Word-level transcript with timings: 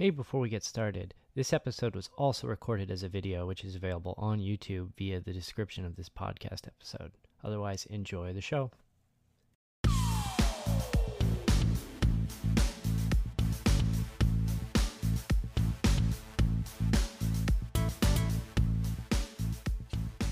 Hey, 0.00 0.10
before 0.10 0.38
we 0.38 0.48
get 0.48 0.62
started, 0.62 1.12
this 1.34 1.52
episode 1.52 1.96
was 1.96 2.08
also 2.16 2.46
recorded 2.46 2.88
as 2.88 3.02
a 3.02 3.08
video, 3.08 3.48
which 3.48 3.64
is 3.64 3.74
available 3.74 4.14
on 4.16 4.38
YouTube 4.38 4.92
via 4.96 5.18
the 5.18 5.32
description 5.32 5.84
of 5.84 5.96
this 5.96 6.08
podcast 6.08 6.68
episode. 6.68 7.10
Otherwise, 7.42 7.84
enjoy 7.86 8.32
the 8.32 8.40
show. 8.40 8.70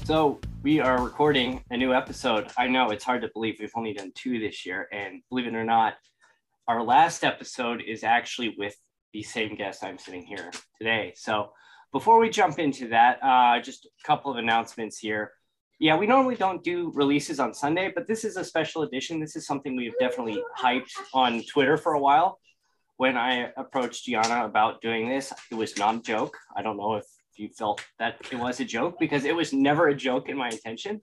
So, 0.05 0.39
we 0.63 0.79
are 0.79 1.03
recording 1.03 1.65
a 1.71 1.77
new 1.77 1.93
episode. 1.93 2.53
I 2.57 2.69
know 2.69 2.91
it's 2.91 3.03
hard 3.03 3.23
to 3.23 3.31
believe 3.35 3.57
we've 3.59 3.73
only 3.75 3.95
done 3.95 4.13
two 4.15 4.39
this 4.39 4.65
year, 4.65 4.87
and 4.93 5.23
believe 5.29 5.49
it 5.49 5.57
or 5.57 5.65
not, 5.65 5.95
our 6.69 6.85
last 6.85 7.25
episode 7.25 7.83
is 7.85 8.05
actually 8.05 8.55
with 8.57 8.77
the 9.13 9.23
same 9.23 9.55
guest 9.55 9.85
I'm 9.85 9.99
sitting 9.99 10.25
here 10.25 10.51
today. 10.79 11.13
So 11.17 11.51
before 11.93 12.19
we 12.19 12.29
jump 12.31 12.59
into 12.59 12.89
that, 12.89 13.19
uh, 13.23 13.61
just 13.61 13.87
a 13.87 14.07
couple 14.07 14.31
of 14.31 14.37
announcements 14.37 14.99
here. 14.99 15.33
Yeah, 15.79 15.97
we 15.97 16.07
normally 16.07 16.37
don't 16.37 16.65
do 16.65 16.91
releases 16.95 17.39
on 17.39 17.53
Sunday, 17.53 17.93
but 17.95 18.07
this 18.07 18.25
is 18.25 18.37
a 18.37 18.45
special 18.45 18.83
edition. 18.83 19.21
This 19.21 19.37
is 19.37 19.47
something 19.47 19.77
we've 19.77 19.99
definitely 20.01 20.43
hyped 20.59 20.93
on 21.13 21.43
Twitter 21.45 21.77
for 21.77 21.93
a 21.93 22.01
while. 22.01 22.39
When 22.97 23.17
I 23.17 23.51
approached 23.59 24.05
Gianna 24.05 24.47
about 24.47 24.81
doing 24.81 25.09
this, 25.09 25.33
it 25.51 25.55
was 25.55 25.77
not 25.77 25.97
a 25.97 26.01
joke. 26.01 26.37
I 26.57 26.63
don't 26.63 26.79
know 26.79 26.95
if 26.95 27.05
you 27.37 27.51
felt 27.51 27.85
that 27.99 28.17
it 28.33 28.39
was 28.39 28.61
a 28.61 28.65
joke 28.65 28.97
because 28.99 29.25
it 29.25 29.37
was 29.37 29.53
never 29.53 29.89
a 29.89 29.95
joke 29.95 30.31
in 30.31 30.37
my 30.37 30.49
intention. 30.49 31.03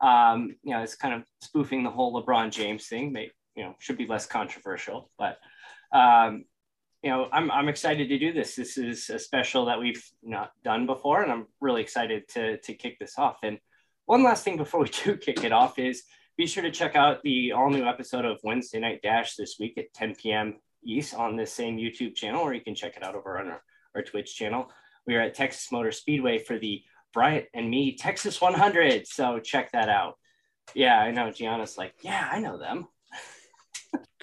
Um, 0.00 0.56
you 0.62 0.72
know, 0.72 0.82
it's 0.82 0.94
kind 0.94 1.14
of 1.14 1.24
spoofing 1.40 1.82
the 1.82 1.90
whole 1.90 2.20
LeBron 2.20 2.50
James 2.52 2.86
thing. 2.86 3.12
May, 3.12 3.30
you 3.56 3.64
know, 3.64 3.74
should 3.80 3.98
be 3.98 4.06
less 4.06 4.26
controversial, 4.26 5.10
but 5.18 5.38
um, 5.92 6.44
you 7.02 7.10
know, 7.10 7.28
I'm, 7.32 7.50
I'm 7.50 7.68
excited 7.68 8.08
to 8.08 8.18
do 8.18 8.32
this. 8.32 8.54
This 8.54 8.78
is 8.78 9.10
a 9.10 9.18
special 9.18 9.66
that 9.66 9.80
we've 9.80 10.04
not 10.22 10.52
done 10.62 10.86
before, 10.86 11.22
and 11.22 11.32
I'm 11.32 11.46
really 11.60 11.82
excited 11.82 12.28
to, 12.30 12.58
to 12.58 12.74
kick 12.74 12.98
this 12.98 13.18
off. 13.18 13.38
And 13.42 13.58
one 14.06 14.22
last 14.22 14.44
thing 14.44 14.56
before 14.56 14.80
we 14.80 14.88
do 15.04 15.16
kick 15.16 15.42
it 15.42 15.52
off 15.52 15.78
is 15.78 16.04
be 16.36 16.46
sure 16.46 16.62
to 16.62 16.70
check 16.70 16.94
out 16.94 17.22
the 17.22 17.52
all 17.52 17.70
new 17.70 17.84
episode 17.84 18.24
of 18.24 18.38
Wednesday 18.44 18.78
Night 18.78 19.00
Dash 19.02 19.34
this 19.34 19.56
week 19.58 19.76
at 19.78 19.92
10 19.94 20.14
p.m. 20.14 20.56
East 20.84 21.14
on 21.14 21.36
this 21.36 21.52
same 21.52 21.76
YouTube 21.76 22.14
channel, 22.14 22.40
or 22.40 22.54
you 22.54 22.60
can 22.60 22.74
check 22.74 22.96
it 22.96 23.02
out 23.02 23.14
over 23.14 23.38
on 23.38 23.48
our, 23.48 23.62
our 23.96 24.02
Twitch 24.02 24.36
channel. 24.36 24.70
We 25.06 25.16
are 25.16 25.20
at 25.20 25.34
Texas 25.34 25.70
Motor 25.72 25.92
Speedway 25.92 26.38
for 26.38 26.58
the 26.58 26.82
Bryant 27.12 27.46
and 27.52 27.68
me 27.68 27.96
Texas 27.96 28.40
100. 28.40 29.06
So 29.06 29.40
check 29.40 29.72
that 29.72 29.88
out. 29.88 30.18
Yeah, 30.74 30.98
I 30.98 31.10
know 31.10 31.30
Gianna's 31.30 31.76
like, 31.76 31.94
yeah, 32.02 32.28
I 32.30 32.38
know 32.38 32.56
them. 32.56 32.86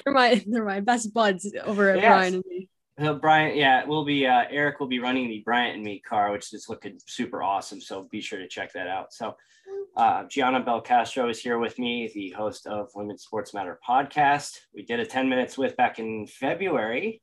They're 0.03 0.13
my 0.13 0.43
they're 0.47 0.65
my 0.65 0.79
best 0.79 1.13
buds 1.13 1.51
over 1.63 1.89
at 1.89 1.97
yes. 1.97 2.05
Brian 2.05 2.33
and 2.35 2.43
me. 2.47 2.69
Uh, 2.99 3.13
Brian, 3.13 3.55
yeah, 3.57 3.85
we'll 3.85 4.03
be 4.03 4.27
uh, 4.27 4.43
Eric 4.49 4.79
will 4.79 4.87
be 4.87 4.99
running 4.99 5.29
the 5.29 5.41
Bryant 5.45 5.75
and 5.75 5.83
me 5.83 5.99
car, 5.99 6.31
which 6.31 6.53
is 6.53 6.67
looking 6.67 6.99
super 7.07 7.41
awesome. 7.41 7.79
So 7.79 8.07
be 8.11 8.19
sure 8.19 8.39
to 8.39 8.47
check 8.47 8.73
that 8.73 8.87
out. 8.87 9.13
So 9.13 9.35
uh, 9.95 10.25
Gianna 10.25 10.61
Belcastro 10.61 11.29
is 11.29 11.39
here 11.39 11.59
with 11.59 11.79
me, 11.79 12.11
the 12.13 12.31
host 12.31 12.67
of 12.67 12.89
Women's 12.95 13.23
Sports 13.23 13.53
Matter 13.53 13.79
podcast. 13.87 14.57
We 14.73 14.83
did 14.83 14.99
a 14.99 15.05
10 15.05 15.29
minutes 15.29 15.57
with 15.57 15.77
back 15.77 15.99
in 15.99 16.27
February. 16.27 17.21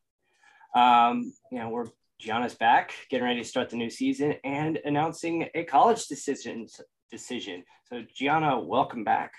Um, 0.75 1.32
you 1.50 1.58
know, 1.58 1.69
we're 1.69 1.87
Gianna's 2.19 2.54
back, 2.54 2.93
getting 3.10 3.26
ready 3.26 3.43
to 3.43 3.48
start 3.48 3.69
the 3.69 3.76
new 3.76 3.91
season 3.91 4.37
and 4.44 4.78
announcing 4.84 5.48
a 5.54 5.64
college 5.64 6.06
decision 6.06 6.66
decision. 7.10 7.62
So 7.84 8.03
Gianna, 8.14 8.58
welcome 8.58 9.04
back. 9.04 9.32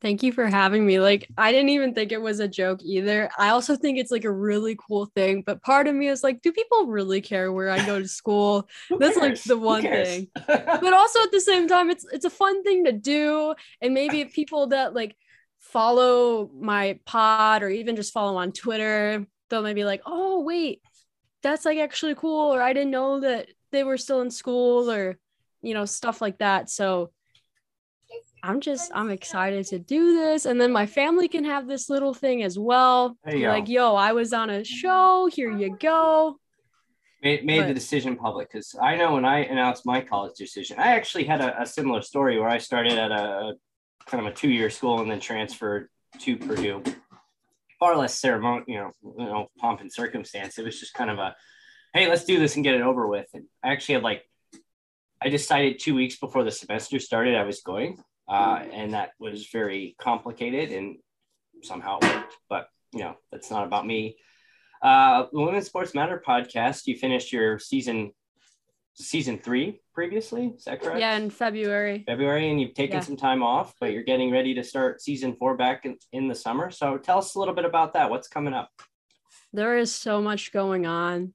Thank 0.00 0.22
you 0.22 0.32
for 0.32 0.46
having 0.46 0.86
me. 0.86 1.00
Like, 1.00 1.28
I 1.36 1.50
didn't 1.50 1.70
even 1.70 1.92
think 1.92 2.12
it 2.12 2.22
was 2.22 2.38
a 2.38 2.46
joke 2.46 2.80
either. 2.84 3.28
I 3.36 3.48
also 3.48 3.74
think 3.74 3.98
it's 3.98 4.12
like 4.12 4.24
a 4.24 4.30
really 4.30 4.76
cool 4.76 5.06
thing, 5.06 5.42
but 5.44 5.60
part 5.62 5.88
of 5.88 5.94
me 5.94 6.06
is 6.06 6.22
like, 6.22 6.40
do 6.40 6.52
people 6.52 6.86
really 6.86 7.20
care 7.20 7.52
where 7.52 7.68
I 7.68 7.84
go 7.84 7.98
to 7.98 8.06
school? 8.08 8.68
That's 8.96 9.16
like 9.16 9.42
the 9.42 9.58
one 9.58 9.82
thing. 9.82 10.28
but 10.46 10.92
also 10.92 11.22
at 11.22 11.32
the 11.32 11.40
same 11.40 11.66
time, 11.66 11.90
it's 11.90 12.06
it's 12.12 12.24
a 12.24 12.30
fun 12.30 12.62
thing 12.62 12.84
to 12.84 12.92
do. 12.92 13.54
And 13.80 13.92
maybe 13.92 14.20
if 14.20 14.32
people 14.32 14.68
that 14.68 14.94
like 14.94 15.16
follow 15.58 16.48
my 16.54 17.00
pod 17.04 17.64
or 17.64 17.68
even 17.68 17.96
just 17.96 18.12
follow 18.12 18.36
on 18.36 18.52
Twitter, 18.52 19.26
they'll 19.50 19.62
maybe 19.62 19.84
like, 19.84 20.02
oh 20.06 20.42
wait, 20.42 20.80
that's 21.42 21.64
like 21.64 21.78
actually 21.78 22.14
cool, 22.14 22.54
or 22.54 22.62
I 22.62 22.72
didn't 22.72 22.92
know 22.92 23.18
that 23.20 23.48
they 23.72 23.82
were 23.82 23.98
still 23.98 24.20
in 24.20 24.30
school, 24.30 24.88
or 24.92 25.18
you 25.60 25.74
know, 25.74 25.86
stuff 25.86 26.20
like 26.22 26.38
that. 26.38 26.70
So 26.70 27.10
I'm 28.42 28.60
just 28.60 28.90
I'm 28.94 29.10
excited 29.10 29.66
to 29.66 29.78
do 29.78 30.14
this, 30.14 30.46
and 30.46 30.60
then 30.60 30.72
my 30.72 30.86
family 30.86 31.28
can 31.28 31.44
have 31.44 31.66
this 31.66 31.88
little 31.88 32.14
thing 32.14 32.42
as 32.42 32.58
well. 32.58 33.16
Like, 33.24 33.68
yo, 33.68 33.94
I 33.94 34.12
was 34.12 34.32
on 34.32 34.50
a 34.50 34.64
show. 34.64 35.28
Here 35.32 35.50
you 35.50 35.76
go. 35.76 36.36
Made, 37.22 37.44
made 37.44 37.60
but, 37.60 37.68
the 37.68 37.74
decision 37.74 38.16
public 38.16 38.48
because 38.52 38.76
I 38.80 38.94
know 38.94 39.14
when 39.14 39.24
I 39.24 39.40
announced 39.40 39.84
my 39.84 40.00
college 40.00 40.36
decision, 40.36 40.78
I 40.78 40.94
actually 40.94 41.24
had 41.24 41.40
a, 41.40 41.62
a 41.62 41.66
similar 41.66 42.00
story 42.00 42.38
where 42.38 42.48
I 42.48 42.58
started 42.58 42.92
at 42.92 43.10
a 43.10 43.54
kind 44.06 44.24
of 44.24 44.32
a 44.32 44.34
two 44.34 44.50
year 44.50 44.70
school 44.70 45.00
and 45.00 45.10
then 45.10 45.18
transferred 45.18 45.88
to 46.20 46.36
Purdue. 46.36 46.82
Far 47.80 47.96
less 47.96 48.18
ceremony, 48.18 48.64
you 48.68 48.76
know, 48.76 48.92
you 49.02 49.24
know, 49.24 49.48
pomp 49.58 49.80
and 49.80 49.92
circumstance. 49.92 50.58
It 50.58 50.64
was 50.64 50.78
just 50.78 50.94
kind 50.94 51.10
of 51.10 51.18
a, 51.18 51.34
hey, 51.92 52.08
let's 52.08 52.24
do 52.24 52.38
this 52.38 52.54
and 52.54 52.64
get 52.64 52.74
it 52.74 52.82
over 52.82 53.06
with. 53.06 53.26
And 53.34 53.44
I 53.64 53.72
actually 53.72 53.96
had 53.96 54.04
like, 54.04 54.22
I 55.20 55.28
decided 55.28 55.80
two 55.80 55.94
weeks 55.94 56.16
before 56.16 56.44
the 56.44 56.50
semester 56.50 57.00
started, 57.00 57.34
I 57.34 57.44
was 57.44 57.60
going 57.62 58.02
uh, 58.28 58.62
and 58.72 58.94
that 58.94 59.10
was 59.18 59.46
very 59.46 59.96
complicated 59.98 60.70
and 60.70 60.96
somehow 61.62 61.98
it 61.98 62.04
worked. 62.04 62.36
But 62.48 62.68
you 62.92 63.00
know, 63.00 63.16
that's 63.30 63.50
not 63.50 63.64
about 63.64 63.86
me. 63.86 64.16
Uh, 64.82 65.26
the 65.32 65.40
Women's 65.40 65.66
Sports 65.66 65.94
Matter 65.94 66.22
podcast. 66.24 66.86
You 66.86 66.96
finished 66.96 67.32
your 67.32 67.58
season 67.58 68.12
season 68.94 69.38
three 69.38 69.80
previously. 69.94 70.52
Is 70.56 70.64
that 70.64 70.82
correct? 70.82 71.00
Yeah, 71.00 71.16
in 71.16 71.30
February. 71.30 72.04
February, 72.06 72.50
and 72.50 72.60
you've 72.60 72.74
taken 72.74 72.96
yeah. 72.96 73.02
some 73.02 73.16
time 73.16 73.42
off, 73.42 73.74
but 73.80 73.92
you're 73.92 74.02
getting 74.02 74.30
ready 74.30 74.54
to 74.54 74.64
start 74.64 75.00
season 75.00 75.36
four 75.36 75.56
back 75.56 75.84
in, 75.84 75.96
in 76.12 76.28
the 76.28 76.34
summer. 76.34 76.70
So 76.70 76.98
tell 76.98 77.18
us 77.18 77.34
a 77.34 77.38
little 77.38 77.54
bit 77.54 77.64
about 77.64 77.94
that. 77.94 78.10
What's 78.10 78.28
coming 78.28 78.54
up? 78.54 78.70
There 79.52 79.78
is 79.78 79.94
so 79.94 80.20
much 80.20 80.52
going 80.52 80.86
on. 80.86 81.32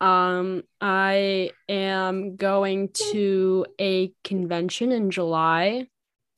Um, 0.00 0.62
I 0.80 1.52
am 1.68 2.36
going 2.36 2.90
to 3.12 3.66
a 3.80 4.12
convention 4.24 4.92
in 4.92 5.10
July 5.10 5.88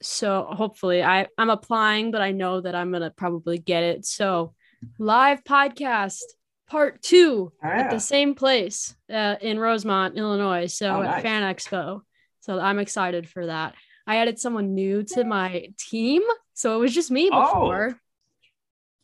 so 0.03 0.47
hopefully 0.51 1.03
I 1.03 1.27
I'm 1.37 1.51
applying, 1.51 2.11
but 2.11 2.21
I 2.21 2.33
know 2.33 2.61
that 2.61 2.75
I'm 2.75 2.93
gonna 2.93 3.11
probably 3.11 3.59
get 3.59 3.83
it. 3.83 4.07
So 4.07 4.55
live 4.99 5.45
podcast 5.45 6.23
part 6.69 7.03
two 7.03 7.53
oh, 7.65 7.69
at 7.69 7.91
the 7.91 7.99
same 7.99 8.35
place 8.35 8.95
uh, 9.13 9.37
in 9.41 9.59
Rosemont, 9.59 10.17
Illinois. 10.17 10.67
So 10.67 10.97
oh, 10.97 11.03
nice. 11.03 11.17
at 11.17 11.23
Fan 11.23 11.55
Expo. 11.55 12.03
So 12.41 12.59
I'm 12.59 12.79
excited 12.79 13.29
for 13.29 13.47
that. 13.47 13.75
I 14.07 14.17
added 14.17 14.39
someone 14.39 14.75
new 14.75 15.03
to 15.03 15.25
my 15.25 15.69
team. 15.79 16.23
So 16.55 16.77
it 16.77 16.81
was 16.81 16.95
just 16.95 17.11
me 17.11 17.29
Oh. 17.33 17.43
before. 17.43 18.01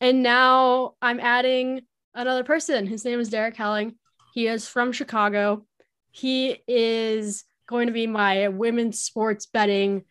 And 0.00 0.22
now 0.22 0.94
I'm 1.00 1.20
adding 1.20 1.82
another 2.14 2.44
person. 2.44 2.86
His 2.86 3.04
name 3.04 3.20
is 3.20 3.28
Derek 3.28 3.56
Helling. 3.56 3.94
He 4.32 4.46
is 4.46 4.66
from 4.66 4.92
Chicago. 4.92 5.64
He 6.10 6.58
is 6.66 7.44
going 7.66 7.86
to 7.86 7.92
be 7.92 8.06
my 8.06 8.48
women's 8.48 9.00
sports 9.00 9.46
betting 9.46 10.04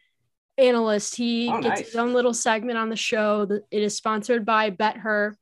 analyst. 0.57 1.15
He 1.15 1.49
Oh, 1.49 1.61
gets 1.61 1.79
nice. 1.81 1.85
his 1.87 1.95
own 1.95 2.13
little 2.13 2.33
segment 2.33 2.77
on 2.77 2.89
the 2.89 2.95
show. 2.95 3.47
It 3.71 3.81
is 3.83 3.95
sponsored 3.95 4.45
by 4.45 4.69
Bet 4.69 4.97
Her, 4.97 5.37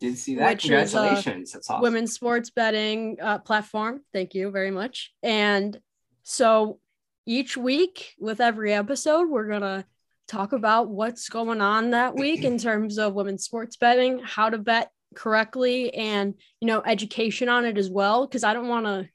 Did 0.00 0.18
see 0.18 0.36
that? 0.36 0.50
Which 0.50 0.64
is, 0.64 0.94
uh, 0.94 0.98
Congratulations. 1.00 1.52
That's 1.52 1.70
awesome. 1.70 1.82
women's 1.82 2.12
sports 2.12 2.50
betting 2.50 3.18
uh, 3.20 3.38
platform. 3.38 4.02
Thank 4.12 4.34
you 4.34 4.50
very 4.50 4.70
much. 4.70 5.12
And 5.22 5.78
so 6.22 6.78
each 7.26 7.56
week 7.56 8.14
with 8.18 8.40
every 8.40 8.72
episode, 8.72 9.28
we're 9.28 9.48
going 9.48 9.60
to 9.62 9.84
talk 10.28 10.52
about 10.52 10.88
what's 10.88 11.28
going 11.28 11.60
on 11.60 11.90
that 11.90 12.14
week 12.24 12.44
in 12.44 12.58
terms 12.58 12.98
of 12.98 13.14
women's 13.14 13.44
sports 13.44 13.76
betting, 13.76 14.20
how 14.24 14.50
to 14.50 14.58
bet 14.58 14.90
correctly 15.14 15.92
and, 15.94 16.34
you 16.60 16.66
know, 16.66 16.82
education 16.86 17.48
on 17.48 17.64
it 17.64 17.76
as 17.76 17.90
well 17.90 18.26
cuz 18.26 18.42
I 18.44 18.54
don't 18.54 18.68
want 18.68 18.86
to 18.86 19.08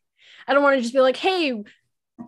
I 0.48 0.54
don't 0.54 0.64
want 0.64 0.78
to 0.78 0.82
just 0.82 0.94
be 0.94 1.02
like, 1.02 1.18
"Hey, 1.18 1.62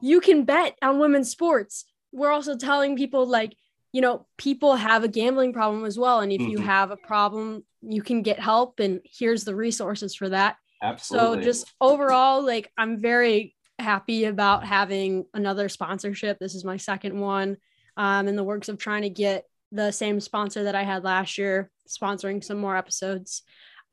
you 0.01 0.19
can 0.19 0.43
bet 0.43 0.75
on 0.81 0.99
women's 0.99 1.29
sports." 1.31 1.85
We're 2.11 2.31
also 2.31 2.55
telling 2.57 2.95
people 2.97 3.25
like, 3.25 3.55
you 3.91 4.01
know, 4.01 4.27
people 4.37 4.75
have 4.75 5.03
a 5.03 5.07
gambling 5.07 5.53
problem 5.53 5.85
as 5.85 5.97
well 5.97 6.19
and 6.19 6.31
if 6.31 6.41
you 6.41 6.59
Mhm. 6.59 6.63
have 6.63 6.91
a 6.91 6.97
problem, 6.97 7.65
you 7.81 8.01
can 8.01 8.21
get 8.21 8.39
help 8.39 8.79
and 8.79 9.01
here's 9.03 9.43
the 9.45 9.55
resources 9.55 10.15
for 10.15 10.29
that. 10.29 10.57
Absolutely. 10.81 11.37
So 11.37 11.41
just 11.43 11.73
overall, 11.81 12.41
like 12.43 12.71
I'm 12.77 12.99
very 12.99 13.55
happy 13.79 14.25
about 14.25 14.65
having 14.65 15.25
another 15.33 15.69
sponsorship. 15.69 16.37
This 16.39 16.55
is 16.55 16.65
my 16.65 16.77
second 16.77 17.19
one. 17.19 17.57
Um, 17.97 18.27
in 18.27 18.35
the 18.35 18.43
works 18.43 18.69
of 18.69 18.77
trying 18.77 19.01
to 19.01 19.09
get 19.09 19.45
the 19.71 19.91
same 19.91 20.19
sponsor 20.19 20.63
that 20.63 20.75
I 20.75 20.83
had 20.83 21.03
last 21.03 21.37
year, 21.37 21.69
sponsoring 21.87 22.43
some 22.43 22.57
more 22.57 22.75
episodes. 22.77 23.43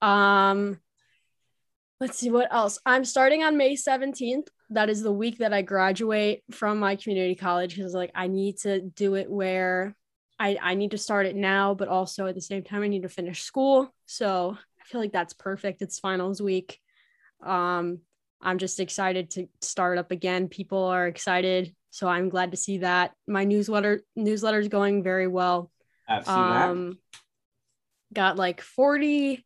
Um, 0.01 0.81
let's 2.01 2.19
see 2.19 2.31
what 2.31 2.53
else. 2.53 2.79
I'm 2.87 3.05
starting 3.05 3.43
on 3.43 3.57
May 3.57 3.75
17th. 3.75 4.49
That 4.71 4.91
is 4.91 5.03
the 5.03 5.13
week 5.13 5.39
that 5.39 5.53
I 5.53 5.63
graduate 5.63 6.43
from 6.51 6.79
my 6.79 6.97
community 6.97 7.35
college 7.35 7.77
because 7.77 7.95
like 7.95 8.11
I 8.15 8.27
need 8.27 8.59
to 8.59 8.81
do 8.81 9.15
it 9.15 9.31
where 9.31 9.97
I, 10.39 10.59
I 10.61 10.75
need 10.75 10.91
to 10.91 10.99
start 10.99 11.27
it 11.27 11.37
now, 11.37 11.75
but 11.75 11.89
also 11.89 12.27
at 12.27 12.35
the 12.35 12.41
same 12.41 12.63
time 12.63 12.83
I 12.83 12.89
need 12.89 13.03
to 13.03 13.09
finish 13.09 13.43
school. 13.43 13.95
So 14.07 14.57
I 14.81 14.85
feel 14.85 15.01
like 15.01 15.13
that's 15.13 15.35
perfect. 15.35 15.83
It's 15.83 15.99
finals 15.99 16.43
week. 16.43 16.81
Um, 17.43 18.01
I'm 18.43 18.59
just 18.59 18.81
excited 18.81 19.31
to 19.33 19.49
start 19.61 19.99
up 19.99 20.11
again. 20.11 20.49
People 20.49 20.85
are 20.85 21.07
excited, 21.07 21.75
so 21.91 22.07
I'm 22.07 22.29
glad 22.29 22.51
to 22.51 22.57
see 22.57 22.79
that. 22.79 23.13
My 23.27 23.45
newsletter 23.45 24.03
newsletter 24.15 24.59
is 24.59 24.69
going 24.69 25.03
very 25.03 25.27
well. 25.27 25.71
I've 26.09 26.27
seen 26.27 26.35
that. 26.35 26.71
Um, 26.71 26.99
got 28.13 28.37
like 28.37 28.61
40, 28.61 29.45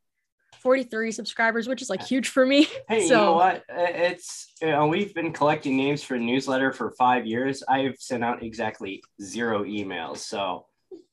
43 0.56 1.12
subscribers, 1.12 1.68
which 1.68 1.82
is 1.82 1.90
like 1.90 2.02
huge 2.02 2.28
for 2.28 2.44
me. 2.44 2.66
Hey, 2.88 3.06
so 3.06 3.14
you 3.14 3.20
know 3.20 3.32
what? 3.34 3.64
It's 3.68 4.52
you 4.60 4.68
know, 4.68 4.86
we've 4.86 5.14
been 5.14 5.32
collecting 5.32 5.76
names 5.76 6.02
for 6.02 6.18
newsletter 6.18 6.72
for 6.72 6.90
five 6.92 7.26
years. 7.26 7.62
I've 7.68 7.96
sent 7.98 8.24
out 8.24 8.42
exactly 8.42 9.02
zero 9.22 9.64
emails, 9.64 10.18
so 10.18 10.66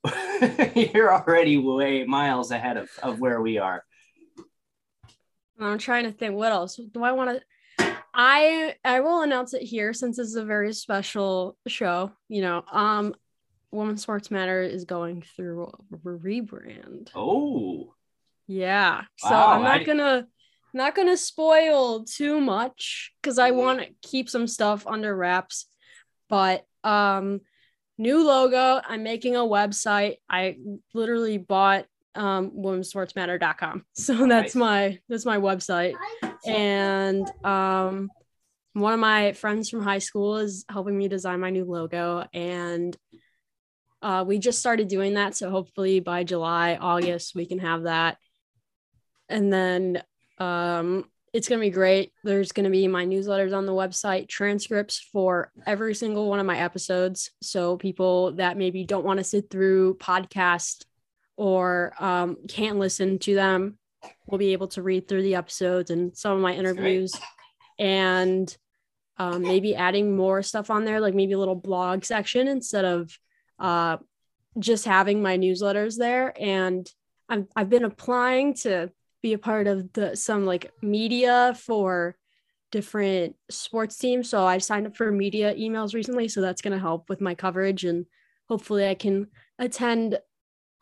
you're 0.94 1.13
already 1.13 1.57
way 1.57 2.04
miles 2.04 2.51
ahead 2.51 2.78
of, 2.78 2.89
of 3.04 3.19
where 3.19 3.42
we 3.42 3.57
are. 3.57 3.84
I'm 5.60 5.78
trying 5.78 6.06
to 6.06 6.12
think 6.12 6.36
what 6.36 6.51
else 6.51 6.75
do 6.75 7.04
I 7.04 7.12
want 7.12 7.40
to. 7.40 7.95
I 8.13 8.75
I 8.83 9.01
will 9.01 9.22
announce 9.22 9.54
it 9.54 9.62
here 9.62 9.94
since 9.94 10.18
this 10.18 10.28
is 10.28 10.36
a 10.36 10.45
very 10.45 10.74
special 10.74 11.57
show. 11.68 12.12
You 12.30 12.42
know, 12.42 12.63
um, 12.72 13.16
Women's 13.72 14.01
Sports 14.01 14.31
Matter 14.31 14.62
is 14.62 14.86
going 14.86 15.24
through 15.36 15.66
a 15.66 15.98
rebrand. 15.98 17.10
Oh, 17.16 17.94
Yeah. 18.47 19.01
So 19.17 19.29
Wow, 19.29 19.53
I'm 19.53 19.63
not 19.63 19.81
I- 19.81 19.83
gonna 19.83 20.27
not 20.73 20.95
gonna 20.95 21.17
spoil 21.17 22.03
too 22.03 22.39
much 22.39 23.11
because 23.21 23.39
I 23.39 23.51
want 23.51 23.79
to 23.79 23.88
keep 24.07 24.29
some 24.29 24.47
stuff 24.47 24.85
under 24.88 25.15
wraps. 25.15 25.65
But 26.29 26.65
um 26.83 27.41
new 27.97 28.23
logo, 28.25 28.81
I'm 28.88 29.03
making 29.03 29.35
a 29.35 29.39
website. 29.39 30.17
I 30.29 30.57
literally 30.94 31.38
bought 31.38 31.85
um 32.15 32.51
womensportsmatter.com. 32.51 33.85
So 33.95 34.13
Nice. 34.13 34.27
that's 34.29 34.55
my 34.55 34.99
that's 35.09 35.25
my 35.25 35.38
website. 35.38 35.95
And 36.45 37.29
um 37.45 38.09
one 38.73 38.94
of 38.94 38.99
my 38.99 39.33
friends 39.33 39.69
from 39.69 39.81
high 39.81 39.97
school 39.97 40.38
is 40.38 40.63
helping 40.69 40.95
me 40.97 41.07
design 41.07 41.39
my 41.39 41.49
new 41.49 41.65
logo 41.65 42.25
and 42.33 42.95
uh, 44.03 44.23
we 44.27 44.38
just 44.38 44.59
started 44.59 44.88
doing 44.88 45.15
that 45.15 45.35
so 45.35 45.49
hopefully 45.49 45.99
by 45.99 46.23
july 46.23 46.75
august 46.75 47.33
we 47.33 47.47
can 47.47 47.57
have 47.57 47.83
that 47.83 48.17
and 49.29 49.51
then 49.51 50.03
um, 50.38 51.06
it's 51.33 51.47
going 51.47 51.59
to 51.59 51.65
be 51.65 51.71
great. 51.71 52.13
There's 52.24 52.51
going 52.51 52.63
to 52.63 52.69
be 52.69 52.88
my 52.88 53.06
newsletters 53.06 53.56
on 53.56 53.65
the 53.65 53.71
website 53.71 54.27
transcripts 54.27 55.00
for 55.12 55.51
every 55.65 55.94
single 55.94 56.29
one 56.29 56.39
of 56.39 56.45
my 56.45 56.57
episodes. 56.57 57.31
So 57.41 57.77
people 57.77 58.33
that 58.33 58.57
maybe 58.57 58.85
don't 58.85 59.06
want 59.06 59.18
to 59.19 59.24
sit 59.24 59.50
through 59.50 59.97
podcast 59.97 60.85
or 61.35 61.94
um, 62.00 62.38
can't 62.47 62.79
listen 62.79 63.19
to 63.19 63.35
them 63.35 63.77
will 64.25 64.38
be 64.38 64.53
able 64.53 64.68
to 64.69 64.81
read 64.81 65.07
through 65.07 65.24
the 65.24 65.35
episodes 65.35 65.91
and 65.91 66.15
some 66.18 66.33
of 66.33 66.41
my 66.41 66.53
interviews. 66.53 67.13
And 67.77 68.56
um, 69.18 69.41
maybe 69.41 69.75
adding 69.75 70.15
more 70.15 70.41
stuff 70.41 70.69
on 70.69 70.85
there 70.85 71.00
like 71.00 71.13
maybe 71.13 71.33
a 71.33 71.39
little 71.39 71.56
blog 71.56 72.03
section 72.06 72.47
instead 72.47 72.85
of 72.85 73.18
uh, 73.59 73.97
just 74.59 74.85
having 74.85 75.21
my 75.21 75.38
newsletters 75.38 75.97
there. 75.97 76.33
And 76.39 76.89
I've, 77.30 77.45
I've 77.56 77.69
been 77.69 77.83
applying 77.83 78.53
to 78.56 78.91
be 79.27 79.33
a 79.33 79.38
part 79.38 79.68
of 79.68 79.91
the 79.91 80.15
some 80.15 80.45
like 80.45 80.71
media 80.81 81.53
for 81.59 82.15
different 82.71 83.35
sports 83.50 83.97
teams 83.97 84.29
so 84.29 84.45
i 84.45 84.57
signed 84.57 84.88
up 84.88 84.95
for 84.95 85.12
media 85.12 85.53
emails 85.56 85.94
recently 85.94 86.27
so 86.29 86.39
that's 86.39 86.62
going 86.62 86.71
to 86.71 86.79
help 86.79 87.09
with 87.09 87.19
my 87.19 87.35
coverage 87.35 87.83
and 87.83 88.06
hopefully 88.47 88.88
i 88.88 88.95
can 88.95 89.27
attend 89.59 90.18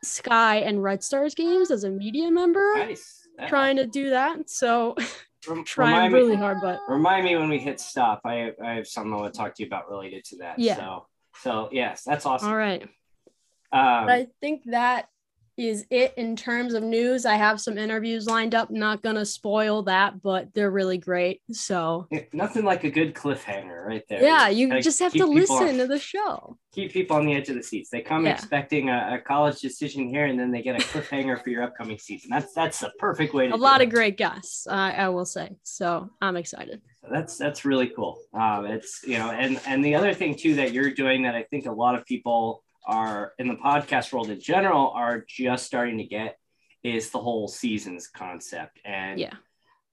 sky 0.04 0.56
and 0.58 0.80
red 0.80 1.02
stars 1.02 1.34
games 1.34 1.72
as 1.72 1.82
a 1.82 1.90
media 1.90 2.30
member 2.30 2.72
nice. 2.76 3.26
Yeah. 3.38 3.48
trying 3.48 3.76
to 3.76 3.86
do 3.86 4.10
that 4.10 4.48
so 4.48 4.94
Rem- 5.48 5.64
trying 5.74 5.94
remind 5.94 6.14
really 6.14 6.36
me, 6.36 6.42
hard 6.44 6.58
but 6.62 6.78
Remind 6.88 7.24
me 7.24 7.36
when 7.36 7.48
we 7.48 7.58
hit 7.58 7.80
stop. 7.80 8.20
I 8.24 8.52
I 8.64 8.74
have 8.74 8.86
something 8.86 9.12
I 9.12 9.16
want 9.16 9.34
to 9.34 9.38
talk 9.38 9.54
to 9.56 9.62
you 9.62 9.66
about 9.66 9.90
related 9.90 10.24
to 10.30 10.36
that. 10.38 10.58
Yeah. 10.58 10.76
So 10.76 11.06
so 11.42 11.68
yes, 11.72 12.02
that's 12.04 12.24
awesome. 12.26 12.48
all 12.48 12.56
right 12.56 12.82
Um, 13.72 14.08
I 14.18 14.28
think 14.40 14.62
that 14.66 15.08
is 15.56 15.86
it 15.90 16.12
in 16.16 16.36
terms 16.36 16.74
of 16.74 16.82
news. 16.82 17.24
I 17.24 17.34
have 17.36 17.60
some 17.60 17.78
interviews 17.78 18.26
lined 18.26 18.54
up. 18.54 18.70
Not 18.70 19.02
gonna 19.02 19.24
spoil 19.24 19.82
that, 19.84 20.22
but 20.22 20.52
they're 20.54 20.70
really 20.70 20.98
great. 20.98 21.40
So 21.52 22.06
yeah, 22.10 22.22
nothing 22.32 22.64
like 22.64 22.84
a 22.84 22.90
good 22.90 23.14
cliffhanger 23.14 23.84
right 23.86 24.02
there. 24.08 24.22
yeah, 24.22 24.48
you 24.48 24.80
just 24.82 24.98
have 25.00 25.12
to 25.14 25.26
listen 25.26 25.68
on- 25.68 25.76
to 25.78 25.86
the 25.86 25.98
show. 25.98 26.58
keep 26.72 26.92
people 26.92 27.16
on 27.16 27.24
the 27.24 27.34
edge 27.34 27.48
of 27.48 27.54
the 27.54 27.62
seats. 27.62 27.88
They 27.88 28.02
come 28.02 28.26
Yeah. 28.26 28.32
expecting 28.34 28.90
a, 28.90 29.14
a 29.14 29.18
college 29.26 29.60
decision 29.60 30.08
here, 30.08 30.26
and 30.26 30.38
then 30.38 30.50
they 30.50 30.60
get 30.60 30.76
a 30.76 30.84
cliffhanger 30.84 31.42
for 31.42 31.48
your 31.48 31.62
upcoming 31.62 31.98
season. 31.98 32.28
That's 32.30 32.52
that's 32.52 32.80
the 32.80 32.92
perfect 32.98 33.32
way 33.32 33.48
to. 33.48 33.54
A 33.54 33.56
lot 33.56 33.80
it. 33.80 33.88
of 33.88 33.94
great 33.94 34.18
guests, 34.18 34.66
uh, 34.66 34.72
I 34.74 35.08
will 35.08 35.24
say. 35.24 35.56
So 35.62 36.10
I'm 36.20 36.36
excited. 36.36 36.82
That's 37.10 37.38
that's 37.38 37.64
really 37.64 37.86
cool. 37.88 38.18
Um, 38.34 38.66
it's 38.66 39.00
you 39.06 39.16
know, 39.18 39.30
and 39.30 39.58
and 39.66 39.82
the 39.84 39.94
other 39.94 40.12
thing 40.12 40.34
too 40.34 40.56
that 40.56 40.72
you're 40.72 40.90
doing 40.90 41.22
that 41.22 41.34
I 41.34 41.44
think 41.44 41.64
a 41.66 41.72
lot 41.72 41.94
of 41.94 42.04
people 42.04 42.62
are 42.86 43.32
in 43.38 43.48
the 43.48 43.54
podcast 43.54 44.12
world 44.12 44.30
in 44.30 44.40
general 44.40 44.90
are 44.90 45.24
just 45.28 45.66
starting 45.66 45.98
to 45.98 46.04
get 46.04 46.38
is 46.82 47.10
the 47.10 47.18
whole 47.18 47.48
seasons 47.48 48.06
concept. 48.06 48.80
And 48.84 49.20
Yeah. 49.20 49.34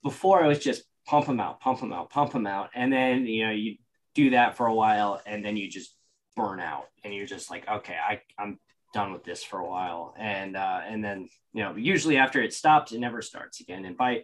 before 0.03 0.43
it 0.43 0.47
was 0.47 0.59
just 0.59 0.83
pump 1.05 1.25
them 1.25 1.39
out, 1.39 1.59
pump 1.59 1.79
them 1.79 1.91
out, 1.91 2.09
pump 2.09 2.31
them 2.31 2.47
out, 2.47 2.69
and 2.75 2.91
then 2.93 3.25
you 3.25 3.45
know 3.45 3.51
you 3.51 3.77
do 4.13 4.29
that 4.31 4.55
for 4.55 4.67
a 4.67 4.73
while, 4.73 5.21
and 5.25 5.43
then 5.43 5.57
you 5.57 5.67
just 5.69 5.95
burn 6.35 6.59
out, 6.59 6.87
and 7.03 7.13
you're 7.13 7.25
just 7.25 7.49
like, 7.49 7.67
okay, 7.67 7.95
I 7.95 8.21
I'm 8.37 8.59
done 8.93 9.11
with 9.11 9.23
this 9.23 9.43
for 9.43 9.59
a 9.59 9.67
while, 9.67 10.13
and 10.17 10.55
uh, 10.55 10.81
and 10.85 11.03
then 11.03 11.27
you 11.53 11.63
know 11.63 11.75
usually 11.75 12.17
after 12.17 12.41
it 12.41 12.53
stops, 12.53 12.91
it 12.91 12.99
never 12.99 13.21
starts 13.21 13.59
again, 13.59 13.85
and 13.85 13.97
by 13.97 14.23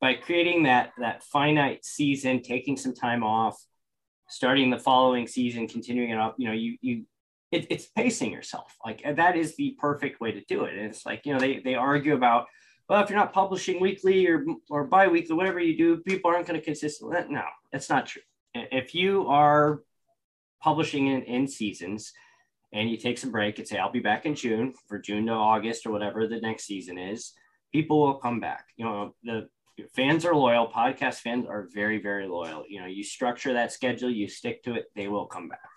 by 0.00 0.14
creating 0.14 0.64
that 0.64 0.92
that 0.98 1.22
finite 1.22 1.84
season, 1.84 2.42
taking 2.42 2.76
some 2.76 2.94
time 2.94 3.22
off, 3.22 3.62
starting 4.28 4.70
the 4.70 4.78
following 4.78 5.26
season, 5.26 5.66
continuing 5.68 6.10
it 6.10 6.18
up, 6.18 6.34
you 6.38 6.46
know, 6.46 6.54
you 6.54 6.76
you 6.80 7.04
it, 7.52 7.66
it's 7.70 7.86
pacing 7.86 8.32
yourself. 8.32 8.76
Like 8.84 9.02
uh, 9.04 9.12
that 9.14 9.36
is 9.36 9.56
the 9.56 9.76
perfect 9.78 10.20
way 10.20 10.32
to 10.32 10.42
do 10.44 10.64
it. 10.64 10.74
And 10.74 10.86
it's 10.86 11.04
like, 11.04 11.26
you 11.26 11.32
know, 11.32 11.40
they 11.40 11.60
they 11.60 11.74
argue 11.74 12.14
about, 12.14 12.46
well, 12.88 13.02
if 13.02 13.10
you're 13.10 13.18
not 13.18 13.32
publishing 13.32 13.80
weekly 13.80 14.26
or 14.26 14.44
or 14.68 14.84
bi-weekly, 14.84 15.34
whatever 15.34 15.60
you 15.60 15.76
do, 15.76 15.98
people 15.98 16.30
aren't 16.30 16.46
going 16.46 16.58
to 16.58 16.64
consistently. 16.64 17.16
No, 17.28 17.44
that's 17.72 17.90
not 17.90 18.06
true. 18.06 18.22
If 18.54 18.94
you 18.94 19.26
are 19.28 19.82
publishing 20.62 21.06
in, 21.06 21.22
in 21.22 21.48
seasons 21.48 22.12
and 22.72 22.90
you 22.90 22.96
take 22.96 23.18
some 23.18 23.30
break 23.30 23.58
and 23.58 23.66
say, 23.66 23.78
I'll 23.78 23.92
be 23.92 24.00
back 24.00 24.26
in 24.26 24.34
June 24.34 24.74
for 24.86 24.98
June 24.98 25.26
to 25.26 25.32
August 25.32 25.86
or 25.86 25.90
whatever 25.90 26.26
the 26.26 26.40
next 26.40 26.64
season 26.64 26.98
is, 26.98 27.32
people 27.72 28.00
will 28.00 28.14
come 28.14 28.38
back. 28.38 28.66
You 28.76 28.84
know, 28.84 29.14
the 29.22 29.48
fans 29.94 30.24
are 30.24 30.34
loyal 30.34 30.68
podcast 30.68 31.16
fans 31.16 31.46
are 31.46 31.68
very 31.72 32.02
very 32.02 32.26
loyal 32.28 32.64
you 32.68 32.78
know 32.78 32.86
you 32.86 33.02
structure 33.02 33.54
that 33.54 33.72
schedule 33.72 34.10
you 34.10 34.28
stick 34.28 34.62
to 34.62 34.74
it 34.74 34.90
they 34.94 35.08
will 35.08 35.24
come 35.24 35.48
back 35.48 35.70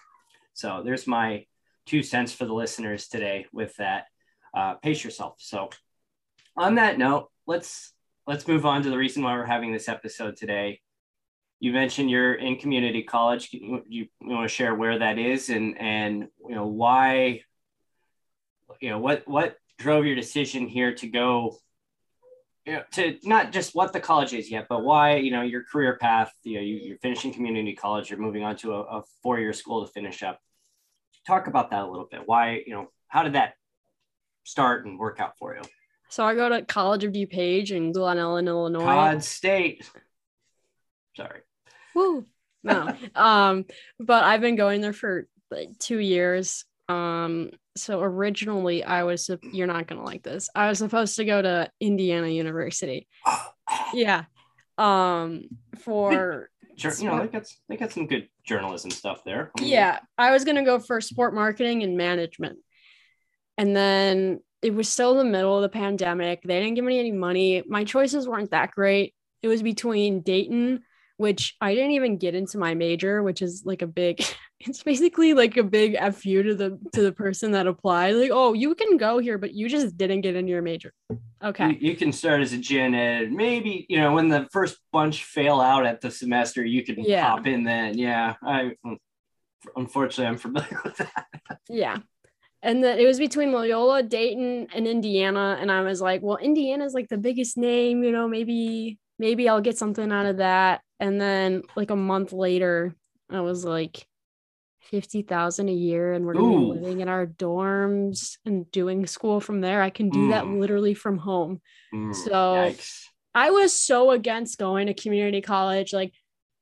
So 0.53 0.81
there's 0.83 1.07
my 1.07 1.45
two 1.85 2.03
cents 2.03 2.33
for 2.33 2.45
the 2.45 2.53
listeners 2.53 3.07
today 3.07 3.45
with 3.51 3.75
that. 3.77 4.05
Uh, 4.55 4.75
pace 4.75 5.03
yourself. 5.03 5.35
So 5.39 5.69
on 6.55 6.75
that 6.75 6.97
note, 6.97 7.29
let's 7.47 7.93
let's 8.27 8.47
move 8.47 8.65
on 8.65 8.83
to 8.83 8.89
the 8.89 8.97
reason 8.97 9.23
why 9.23 9.33
we're 9.35 9.45
having 9.45 9.73
this 9.73 9.89
episode 9.89 10.37
today. 10.37 10.79
You 11.59 11.71
mentioned 11.71 12.09
you're 12.09 12.35
in 12.35 12.57
community 12.57 13.03
college. 13.03 13.49
You, 13.51 13.83
you, 13.87 14.07
want 14.21 14.43
to 14.43 14.53
share 14.53 14.75
where 14.75 14.99
that 14.99 15.17
is 15.17 15.49
and 15.49 15.77
and 15.79 16.27
you 16.47 16.55
know 16.55 16.67
why 16.67 17.41
you 18.79 18.89
know 18.89 18.99
what 18.99 19.27
what 19.27 19.57
drove 19.77 20.05
your 20.05 20.15
decision 20.15 20.67
here 20.67 20.93
to 20.95 21.07
go 21.07 21.57
you 22.65 22.73
know, 22.73 22.83
to 22.91 23.17
not 23.23 23.51
just 23.51 23.75
what 23.75 23.91
the 23.91 23.99
college 23.99 24.33
is 24.33 24.49
yet, 24.49 24.67
but 24.69 24.83
why 24.83 25.17
you 25.17 25.31
know 25.31 25.41
your 25.41 25.63
career 25.63 25.97
path. 25.99 26.33
You 26.43 26.55
know, 26.55 26.61
you, 26.61 26.93
are 26.93 26.97
finishing 26.97 27.33
community 27.33 27.73
college, 27.73 28.09
you're 28.09 28.19
moving 28.19 28.43
on 28.43 28.55
to 28.57 28.73
a, 28.73 28.81
a 28.81 29.03
four-year 29.21 29.53
school 29.53 29.85
to 29.85 29.91
finish 29.91 30.23
up. 30.23 30.39
Talk 31.25 31.47
about 31.47 31.71
that 31.71 31.81
a 31.81 31.87
little 31.87 32.07
bit. 32.09 32.21
Why 32.25 32.63
you 32.65 32.73
know 32.73 32.91
how 33.07 33.23
did 33.23 33.33
that 33.33 33.53
start 34.43 34.85
and 34.85 34.99
work 34.99 35.19
out 35.19 35.37
for 35.37 35.55
you? 35.55 35.61
So 36.09 36.23
I 36.23 36.35
go 36.35 36.49
to 36.49 36.63
College 36.63 37.03
of 37.05 37.13
DuPage 37.13 37.71
in 37.71 37.91
Glen 37.91 38.17
Ellyn, 38.17 38.47
Illinois. 38.47 38.83
Todd 38.83 39.23
State. 39.23 39.89
Sorry. 41.15 41.41
Woo. 41.95 42.25
No. 42.63 42.95
um, 43.15 43.65
but 43.99 44.23
I've 44.23 44.41
been 44.41 44.55
going 44.55 44.81
there 44.81 44.93
for 44.93 45.27
like 45.49 45.77
two 45.79 45.99
years. 45.99 46.65
Um, 46.89 47.51
so 47.75 48.01
originally 48.01 48.83
I 48.83 49.03
was 49.03 49.29
you're 49.51 49.67
not 49.67 49.87
gonna 49.87 50.03
like 50.03 50.23
this. 50.23 50.49
I 50.53 50.69
was 50.69 50.77
supposed 50.77 51.15
to 51.15 51.25
go 51.25 51.41
to 51.41 51.69
Indiana 51.79 52.27
University. 52.27 53.07
yeah. 53.93 54.25
Um 54.77 55.45
for 55.79 56.49
sure, 56.75 56.93
you 56.99 57.05
know, 57.05 57.21
they 57.21 57.27
got 57.27 57.43
they 57.69 57.77
got 57.77 57.91
some 57.91 58.07
good 58.07 58.27
journalism 58.45 58.91
stuff 58.91 59.23
there. 59.23 59.51
Yeah. 59.59 59.99
I 60.17 60.31
was 60.31 60.45
gonna 60.45 60.65
go 60.65 60.79
for 60.79 61.01
sport 61.01 61.33
marketing 61.33 61.83
and 61.83 61.97
management. 61.97 62.59
And 63.57 63.75
then 63.75 64.39
it 64.61 64.73
was 64.73 64.89
still 64.89 65.15
the 65.15 65.23
middle 65.23 65.55
of 65.55 65.61
the 65.61 65.69
pandemic. 65.69 66.41
They 66.43 66.59
didn't 66.59 66.75
give 66.75 66.85
me 66.85 66.99
any 66.99 67.11
money. 67.11 67.63
My 67.67 67.83
choices 67.83 68.27
weren't 68.27 68.51
that 68.51 68.71
great. 68.71 69.13
It 69.41 69.47
was 69.47 69.61
between 69.61 70.21
Dayton 70.21 70.83
which 71.17 71.55
I 71.61 71.75
didn't 71.75 71.91
even 71.91 72.17
get 72.17 72.35
into 72.35 72.57
my 72.57 72.73
major, 72.73 73.21
which 73.23 73.41
is 73.41 73.63
like 73.65 73.81
a 73.81 73.87
big 73.87 74.23
it's 74.59 74.83
basically 74.83 75.33
like 75.33 75.57
a 75.57 75.63
big 75.63 75.97
fu 76.13 76.43
to 76.43 76.55
the 76.55 76.79
to 76.93 77.01
the 77.01 77.11
person 77.11 77.51
that 77.51 77.67
applied. 77.67 78.15
Like, 78.15 78.31
oh, 78.33 78.53
you 78.53 78.75
can 78.75 78.97
go 78.97 79.19
here, 79.19 79.37
but 79.37 79.53
you 79.53 79.69
just 79.69 79.97
didn't 79.97 80.21
get 80.21 80.35
into 80.35 80.51
your 80.51 80.61
major. 80.61 80.93
Okay. 81.43 81.71
You, 81.71 81.89
you 81.91 81.95
can 81.95 82.11
start 82.11 82.41
as 82.41 82.53
a 82.53 82.57
gen 82.57 82.95
ed. 82.95 83.31
Maybe, 83.31 83.85
you 83.89 83.97
know, 83.97 84.13
when 84.13 84.29
the 84.29 84.47
first 84.51 84.77
bunch 84.91 85.23
fail 85.25 85.59
out 85.59 85.85
at 85.85 85.99
the 85.99 86.09
semester, 86.09 86.63
you 86.63 86.83
can 86.83 87.03
yeah. 87.03 87.29
hop 87.29 87.45
in 87.47 87.63
then. 87.63 87.97
Yeah. 87.97 88.35
I 88.41 88.71
unfortunately 89.75 90.27
I'm 90.27 90.37
familiar 90.37 90.79
with 90.83 90.97
that. 90.97 91.27
yeah. 91.69 91.97
And 92.61 92.81
then 92.81 92.97
it 92.97 93.05
was 93.05 93.19
between 93.19 93.51
Loyola, 93.51 94.03
Dayton, 94.03 94.67
and 94.73 94.87
Indiana. 94.87 95.57
And 95.59 95.69
I 95.69 95.81
was 95.81 95.99
like, 95.99 96.21
well, 96.21 96.37
Indiana's 96.37 96.93
like 96.93 97.09
the 97.09 97.17
biggest 97.17 97.57
name, 97.57 98.03
you 98.03 98.11
know, 98.11 98.27
maybe, 98.27 98.97
maybe 99.19 99.49
I'll 99.49 99.59
get 99.59 99.77
something 99.77 100.11
out 100.13 100.25
of 100.25 100.37
that. 100.37 100.81
And 100.99 101.19
then 101.19 101.63
like 101.75 101.91
a 101.91 101.95
month 101.97 102.31
later, 102.31 102.95
I 103.29 103.41
was 103.41 103.65
like, 103.65 104.07
50,000 104.93 105.69
a 105.69 105.73
year 105.73 106.13
and 106.13 106.23
we're 106.23 106.35
going 106.35 106.51
to 106.51 106.75
be 106.75 106.79
living 106.79 107.01
in 107.01 107.09
our 107.09 107.25
dorms 107.25 108.37
and 108.45 108.71
doing 108.71 109.07
school 109.07 109.39
from 109.39 109.59
there. 109.59 109.81
I 109.81 109.89
can 109.89 110.11
do 110.11 110.27
mm. 110.27 110.29
that 110.29 110.45
literally 110.45 110.93
from 110.93 111.17
home. 111.17 111.61
Mm. 111.91 112.13
So 112.13 112.31
Yikes. 112.31 113.05
I 113.33 113.49
was 113.49 113.73
so 113.73 114.11
against 114.11 114.59
going 114.59 114.85
to 114.85 114.93
community 114.93 115.41
college. 115.41 115.93
Like 115.93 116.13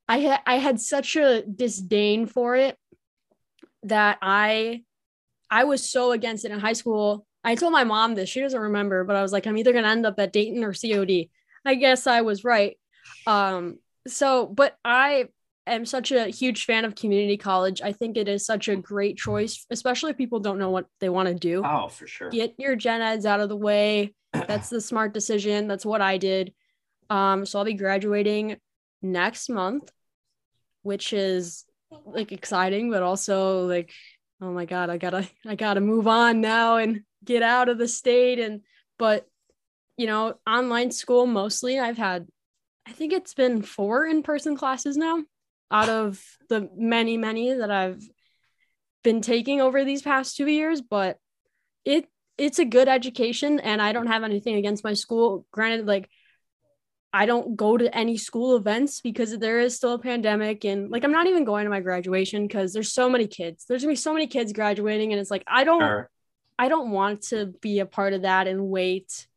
I 0.07 0.19
had 0.19 0.39
I 0.45 0.59
had 0.59 0.79
such 0.79 1.17
a 1.17 1.41
disdain 1.41 2.25
for 2.25 2.55
it 2.55 2.77
that 3.83 4.17
I 4.21 4.85
I 5.49 5.65
was 5.65 5.91
so 5.91 6.13
against 6.13 6.45
it 6.45 6.51
in 6.51 6.59
high 6.61 6.71
school. 6.71 7.25
I 7.43 7.55
told 7.55 7.73
my 7.73 7.83
mom 7.83 8.15
this. 8.15 8.29
She 8.29 8.39
doesn't 8.39 8.57
remember, 8.57 9.03
but 9.03 9.17
I 9.17 9.23
was 9.23 9.33
like, 9.33 9.45
I'm 9.45 9.57
either 9.57 9.73
going 9.73 9.83
to 9.83 9.89
end 9.89 10.05
up 10.05 10.17
at 10.19 10.31
Dayton 10.31 10.63
or 10.63 10.73
COD. 10.73 11.29
I 11.65 11.75
guess 11.75 12.07
I 12.07 12.21
was 12.21 12.45
right. 12.45 12.77
Um, 13.27 13.79
so 14.07 14.47
but 14.47 14.77
i 14.85 15.27
am 15.73 15.85
such 15.85 16.11
a 16.11 16.27
huge 16.27 16.65
fan 16.65 16.85
of 16.85 16.95
community 16.95 17.37
college. 17.37 17.81
I 17.81 17.91
think 17.91 18.17
it 18.17 18.27
is 18.27 18.45
such 18.45 18.67
a 18.67 18.75
great 18.75 19.17
choice 19.17 19.65
especially 19.69 20.11
if 20.11 20.17
people 20.17 20.39
don't 20.39 20.59
know 20.59 20.69
what 20.69 20.87
they 20.99 21.09
want 21.09 21.27
to 21.27 21.35
do. 21.35 21.63
Oh 21.65 21.87
for 21.87 22.07
sure. 22.07 22.29
Get 22.29 22.55
your 22.57 22.75
gen 22.75 23.01
eds 23.01 23.25
out 23.25 23.39
of 23.39 23.49
the 23.49 23.57
way. 23.57 24.13
That's 24.33 24.69
the 24.69 24.81
smart 24.81 25.13
decision. 25.13 25.67
That's 25.67 25.85
what 25.85 26.01
i 26.01 26.17
did. 26.17 26.53
Um 27.09 27.45
so 27.45 27.59
i'll 27.59 27.65
be 27.65 27.73
graduating 27.73 28.57
next 29.01 29.49
month 29.49 29.91
which 30.83 31.11
is 31.13 31.65
like 32.05 32.31
exciting 32.31 32.89
but 32.91 33.03
also 33.03 33.67
like 33.67 33.91
oh 34.41 34.51
my 34.51 34.65
god 34.65 34.89
i 34.91 34.97
gotta 34.97 35.27
i 35.45 35.55
gotta 35.55 35.81
move 35.81 36.07
on 36.07 36.39
now 36.39 36.77
and 36.77 37.01
get 37.23 37.43
out 37.43 37.67
of 37.67 37.77
the 37.77 37.87
state 37.87 38.39
and 38.39 38.61
but 38.97 39.27
you 39.97 40.07
know 40.07 40.35
online 40.47 40.91
school 40.91 41.25
mostly. 41.27 41.79
I've 41.79 41.97
had 41.97 42.27
I 42.87 42.91
think 42.91 43.13
it's 43.13 43.33
been 43.33 43.61
four 43.61 44.05
in 44.05 44.23
person 44.23 44.57
classes 44.57 44.97
now 44.97 45.23
out 45.71 45.89
of 45.89 46.21
the 46.49 46.69
many, 46.75 47.17
many 47.17 47.53
that 47.53 47.71
I've 47.71 48.03
been 49.03 49.21
taking 49.21 49.61
over 49.61 49.83
these 49.83 50.01
past 50.01 50.35
two 50.35 50.47
years, 50.47 50.81
but 50.81 51.17
it 51.85 52.07
it's 52.37 52.59
a 52.59 52.65
good 52.65 52.87
education 52.87 53.59
and 53.59 53.81
I 53.81 53.91
don't 53.91 54.07
have 54.07 54.23
anything 54.23 54.55
against 54.55 54.83
my 54.83 54.93
school. 54.93 55.45
Granted, 55.51 55.85
like 55.87 56.09
I 57.13 57.25
don't 57.25 57.55
go 57.55 57.77
to 57.77 57.95
any 57.95 58.17
school 58.17 58.55
events 58.55 59.01
because 59.01 59.37
there 59.37 59.59
is 59.59 59.75
still 59.75 59.93
a 59.93 59.99
pandemic 59.99 60.63
and 60.65 60.89
like 60.89 61.03
I'm 61.03 61.11
not 61.11 61.27
even 61.27 61.43
going 61.43 61.65
to 61.65 61.69
my 61.69 61.81
graduation 61.81 62.47
because 62.47 62.73
there's 62.73 62.93
so 62.93 63.09
many 63.09 63.27
kids. 63.27 63.65
There's 63.67 63.83
gonna 63.83 63.91
be 63.91 63.97
so 63.97 64.13
many 64.13 64.27
kids 64.27 64.53
graduating 64.53 65.11
and 65.11 65.19
it's 65.19 65.31
like 65.31 65.43
I 65.47 65.63
don't 65.63 65.81
sure. 65.81 66.09
I 66.57 66.69
don't 66.69 66.91
want 66.91 67.23
to 67.29 67.47
be 67.61 67.79
a 67.79 67.85
part 67.85 68.13
of 68.13 68.21
that 68.21 68.47
and 68.47 68.67
wait. 68.67 69.27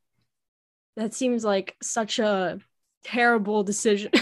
That 0.97 1.15
seems 1.15 1.45
like 1.45 1.77
such 1.83 2.19
a 2.19 2.59
terrible 3.03 3.65
decision. 3.65 4.13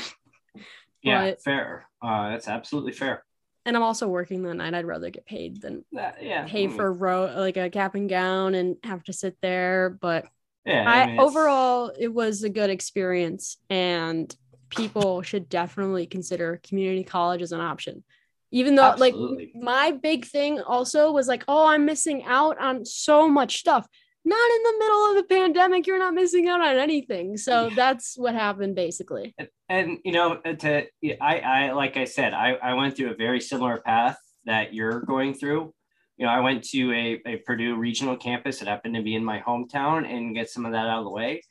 yeah, 1.03 1.33
fair. 1.45 1.89
Uh, 2.03 2.31
that's 2.31 2.49
absolutely 2.49 2.93
fair. 2.93 3.25
And 3.65 3.77
I'm 3.77 3.83
also 3.83 4.09
working 4.09 4.43
the 4.43 4.55
night. 4.55 4.75
I'd 4.75 4.85
rather 4.85 5.11
get 5.11 5.25
paid 5.25 5.61
than 5.61 5.85
that, 5.93 6.19
yeah. 6.21 6.47
pay 6.47 6.67
for 6.67 6.93
row 6.93 7.33
like 7.37 7.57
a 7.57 7.71
cap 7.71 7.95
and 7.95 8.09
gown 8.09 8.55
and 8.55 8.77
have 8.83 9.05
to 9.05 9.13
sit 9.13 9.37
there. 9.41 9.91
But 10.01 10.27
yeah, 10.67 10.85
I, 10.89 11.03
I 11.03 11.07
mean, 11.07 11.21
overall 11.21 11.93
it 11.97 12.13
was 12.13 12.43
a 12.43 12.51
good 12.51 12.71
experience, 12.71 13.59
and 13.71 14.35
people 14.69 15.23
should 15.23 15.49
definitely 15.49 16.07
consider 16.07 16.61
community 16.65 17.05
college 17.05 17.41
as 17.41 17.53
an 17.53 17.61
option. 17.61 18.03
Even 18.51 18.75
though, 18.75 18.83
Absolutely. 18.83 19.53
like, 19.55 19.63
my 19.63 19.93
big 19.93 20.27
thing 20.27 20.61
also 20.61 21.13
was 21.13 21.27
like, 21.27 21.45
oh, 21.49 21.67
I'm 21.67 21.87
missing 21.87 22.25
out 22.25 22.61
on 22.61 22.85
so 22.85 23.29
much 23.29 23.59
stuff 23.59 23.87
not 24.25 24.51
in 24.57 24.63
the 24.63 24.79
middle 24.79 25.11
of 25.11 25.17
the 25.17 25.35
pandemic 25.35 25.87
you're 25.87 25.99
not 25.99 26.15
missing 26.15 26.49
out 26.49 26.61
on 26.61 26.77
anything 26.77 27.37
so 27.37 27.71
that's 27.75 28.17
what 28.17 28.35
happened 28.35 28.75
basically 28.75 29.35
and, 29.73 29.99
you 30.05 30.13
know 30.13 30.37
to 30.37 30.87
i 31.21 31.39
i 31.39 31.73
like 31.73 31.97
i 31.97 32.05
said 32.05 32.35
i 32.35 32.55
i 32.63 32.75
went 32.75 32.97
through 32.97 33.11
a 33.11 33.17
very 33.17 33.41
similar 33.41 33.81
path 33.81 34.19
that 34.45 34.75
you're 34.75 35.01
going 35.01 35.35
through. 35.35 35.73
You 36.17 36.27
know 36.27 36.33
i 36.33 36.41
went 36.41 36.65
to 36.65 36.93
a, 36.93 37.21
a 37.27 37.37
purdue 37.39 37.77
regional 37.77 38.17
campus 38.17 38.59
that 38.59 38.69
happened 38.69 38.95
to 38.97 39.03
be 39.03 39.15
in 39.15 39.25
my 39.25 39.41
hometown 39.41 40.07
and 40.07 40.35
get 40.35 40.51
some 40.51 40.67
of 40.67 40.73
that 40.73 40.87
out 40.87 40.99
of 40.99 41.05
the 41.05 41.11
way. 41.11 41.43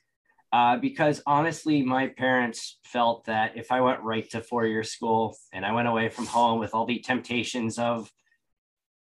Uh, 0.52 0.76
because 0.76 1.22
honestly 1.26 1.82
my 1.82 2.08
parents 2.08 2.78
felt 2.84 3.24
that 3.24 3.56
if 3.56 3.72
i 3.72 3.80
went 3.80 4.02
right 4.02 4.30
to 4.30 4.42
four-year 4.42 4.84
school 4.84 5.36
and 5.52 5.64
i 5.64 5.72
went 5.72 5.88
away 5.88 6.08
from 6.08 6.26
home 6.26 6.60
with 6.60 6.74
all 6.74 6.86
the 6.86 7.00
temptations 7.00 7.78
of 7.78 8.10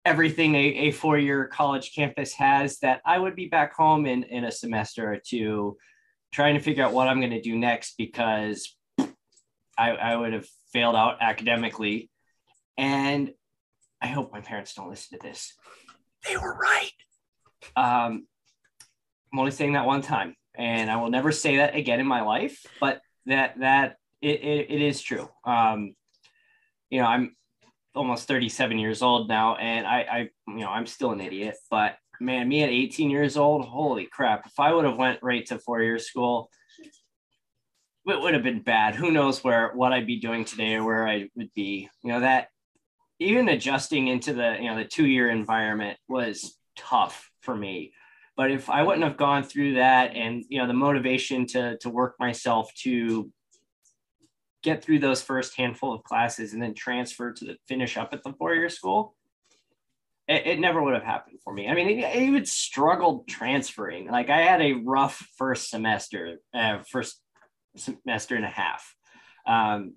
everything 0.05 0.55
a, 0.55 0.67
a 0.87 0.91
four-year 0.93 1.47
college 1.49 1.93
campus 1.95 2.33
has 2.33 2.79
that 2.79 3.03
I 3.05 3.19
would 3.19 3.37
be 3.37 3.49
back 3.49 3.75
home 3.75 4.07
in, 4.07 4.23
in 4.23 4.45
a 4.45 4.51
semester 4.51 5.13
or 5.13 5.19
two 5.23 5.77
trying 6.33 6.55
to 6.55 6.61
figure 6.61 6.85
out 6.85 6.95
what 6.95 7.07
I'm 7.07 7.21
going 7.21 7.33
to 7.33 7.41
do 7.43 7.59
next 7.59 7.97
because 7.99 8.77
I, 9.81 9.91
I 9.93 10.17
would 10.17 10.33
have 10.33 10.47
failed 10.73 10.95
out 10.95 11.19
academically. 11.21 12.11
And 12.77 13.33
I 14.01 14.09
hope 14.09 14.33
my 14.33 14.41
parents 14.41 14.75
don't 14.75 14.91
listen 14.91 15.19
to 15.19 15.27
this. 15.27 15.55
They 16.27 16.37
were 16.37 16.57
right. 16.57 16.93
Um, 17.77 18.27
I'm 19.33 19.39
only 19.39 19.51
saying 19.53 19.73
that 19.73 19.87
one 19.87 20.03
time, 20.03 20.35
and 20.55 20.91
I 20.91 20.97
will 20.97 21.11
never 21.11 21.33
say 21.33 21.59
that 21.59 21.75
again 21.75 22.01
in 22.01 22.07
my 22.07 22.23
life. 22.23 22.65
But 22.81 23.01
that 23.27 23.61
that 23.61 23.97
it, 24.21 24.43
it, 24.43 24.71
it 24.71 24.83
is 24.83 25.01
true. 25.01 25.29
Um, 25.45 25.95
you 26.91 27.01
know, 27.01 27.07
I'm 27.07 27.37
almost 27.95 28.29
37 28.29 28.79
years 28.79 29.03
old 29.03 29.29
now 29.29 29.57
and 29.57 29.85
I, 29.85 29.99
I 30.01 30.19
you 30.47 30.61
know 30.61 30.69
i'm 30.69 30.87
still 30.87 31.11
an 31.11 31.21
idiot 31.21 31.57
but 31.73 31.97
man 32.21 32.49
me 32.49 32.63
at 32.63 32.71
18 32.71 33.11
years 33.11 33.37
old 33.37 33.65
holy 33.65 34.07
crap 34.07 34.47
if 34.47 34.61
i 34.61 34.73
would 34.73 34.85
have 34.85 34.97
went 34.97 35.19
right 35.23 35.45
to 35.47 35.59
four 35.59 35.83
year 35.83 35.99
school 35.99 36.51
it 38.07 38.21
would 38.21 38.35
have 38.35 38.43
been 38.43 38.63
bad 38.63 38.95
who 38.95 39.11
knows 39.11 39.43
where 39.45 39.73
what 39.75 39.93
i'd 39.93 40.07
be 40.07 40.19
doing 40.19 40.45
today 40.45 40.75
or 40.75 40.85
where 40.85 41.07
i 41.07 41.29
would 41.37 41.53
be 41.55 41.89
you 42.03 42.13
know 42.13 42.21
that 42.21 42.49
even 43.19 43.49
adjusting 43.49 44.09
into 44.09 44.33
the 44.33 44.57
you 44.61 44.69
know 44.69 44.77
the 44.77 44.85
two 44.85 45.07
year 45.07 45.31
environment 45.31 45.99
was 46.09 46.57
tough 46.77 47.31
for 47.41 47.55
me 47.55 47.93
but 48.37 48.51
if 48.51 48.71
i 48.71 48.83
wouldn't 48.83 49.05
have 49.05 49.17
gone 49.17 49.43
through 49.43 49.75
that 49.75 50.15
and 50.15 50.45
you 50.49 50.59
know 50.59 50.67
the 50.67 50.73
motivation 50.73 51.47
to 51.47 51.77
to 51.79 51.91
work 51.91 52.15
myself 52.19 52.73
to 52.75 53.31
get 54.63 54.85
through 54.85 54.99
those 54.99 55.23
first 55.23 55.57
handful 55.57 55.95
of 55.95 56.05
classes 56.05 56.53
and 56.53 56.63
then 56.63 56.75
transfer 56.75 57.33
to 57.33 57.45
the 57.45 57.57
finish 57.67 57.97
up 57.97 58.13
at 58.13 58.23
the 58.23 58.33
four 58.35 58.55
year 58.55 58.69
school, 58.69 59.15
it, 60.29 60.47
it 60.47 60.61
never 60.61 60.83
would 60.83 60.95
have 60.95 61.03
happened 61.03 61.39
for 61.43 61.53
me. 61.53 61.69
I 61.69 61.75
mean, 61.75 62.05
I 62.05 62.31
would 62.31 62.49
struggled 62.49 63.27
transferring. 63.27 64.11
Like 64.11 64.31
I 64.31 64.43
had 64.43 64.61
a 64.61 64.75
rough 64.75 65.27
first 65.37 65.71
semester, 65.71 66.39
uh, 66.55 66.79
first 66.89 67.21
semester 67.77 68.37
and 68.37 68.45
a 68.45 68.49
half. 68.49 68.95
Um, 69.47 69.95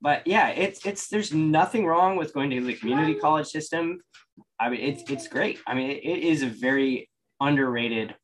but 0.00 0.26
yeah, 0.26 0.50
it's 0.50 0.84
it's 0.86 1.08
there's 1.08 1.32
nothing 1.32 1.84
wrong 1.84 2.16
with 2.16 2.32
going 2.32 2.50
to 2.50 2.60
the 2.60 2.74
community 2.74 3.14
college 3.14 3.48
system. 3.48 4.00
I 4.58 4.70
mean, 4.70 4.80
it's 4.80 5.10
it's 5.10 5.28
great. 5.28 5.58
I 5.66 5.74
mean, 5.74 5.90
it, 5.90 6.18
is 6.22 6.42
a 6.42 6.46
very 6.46 7.10
underrated 7.40 8.14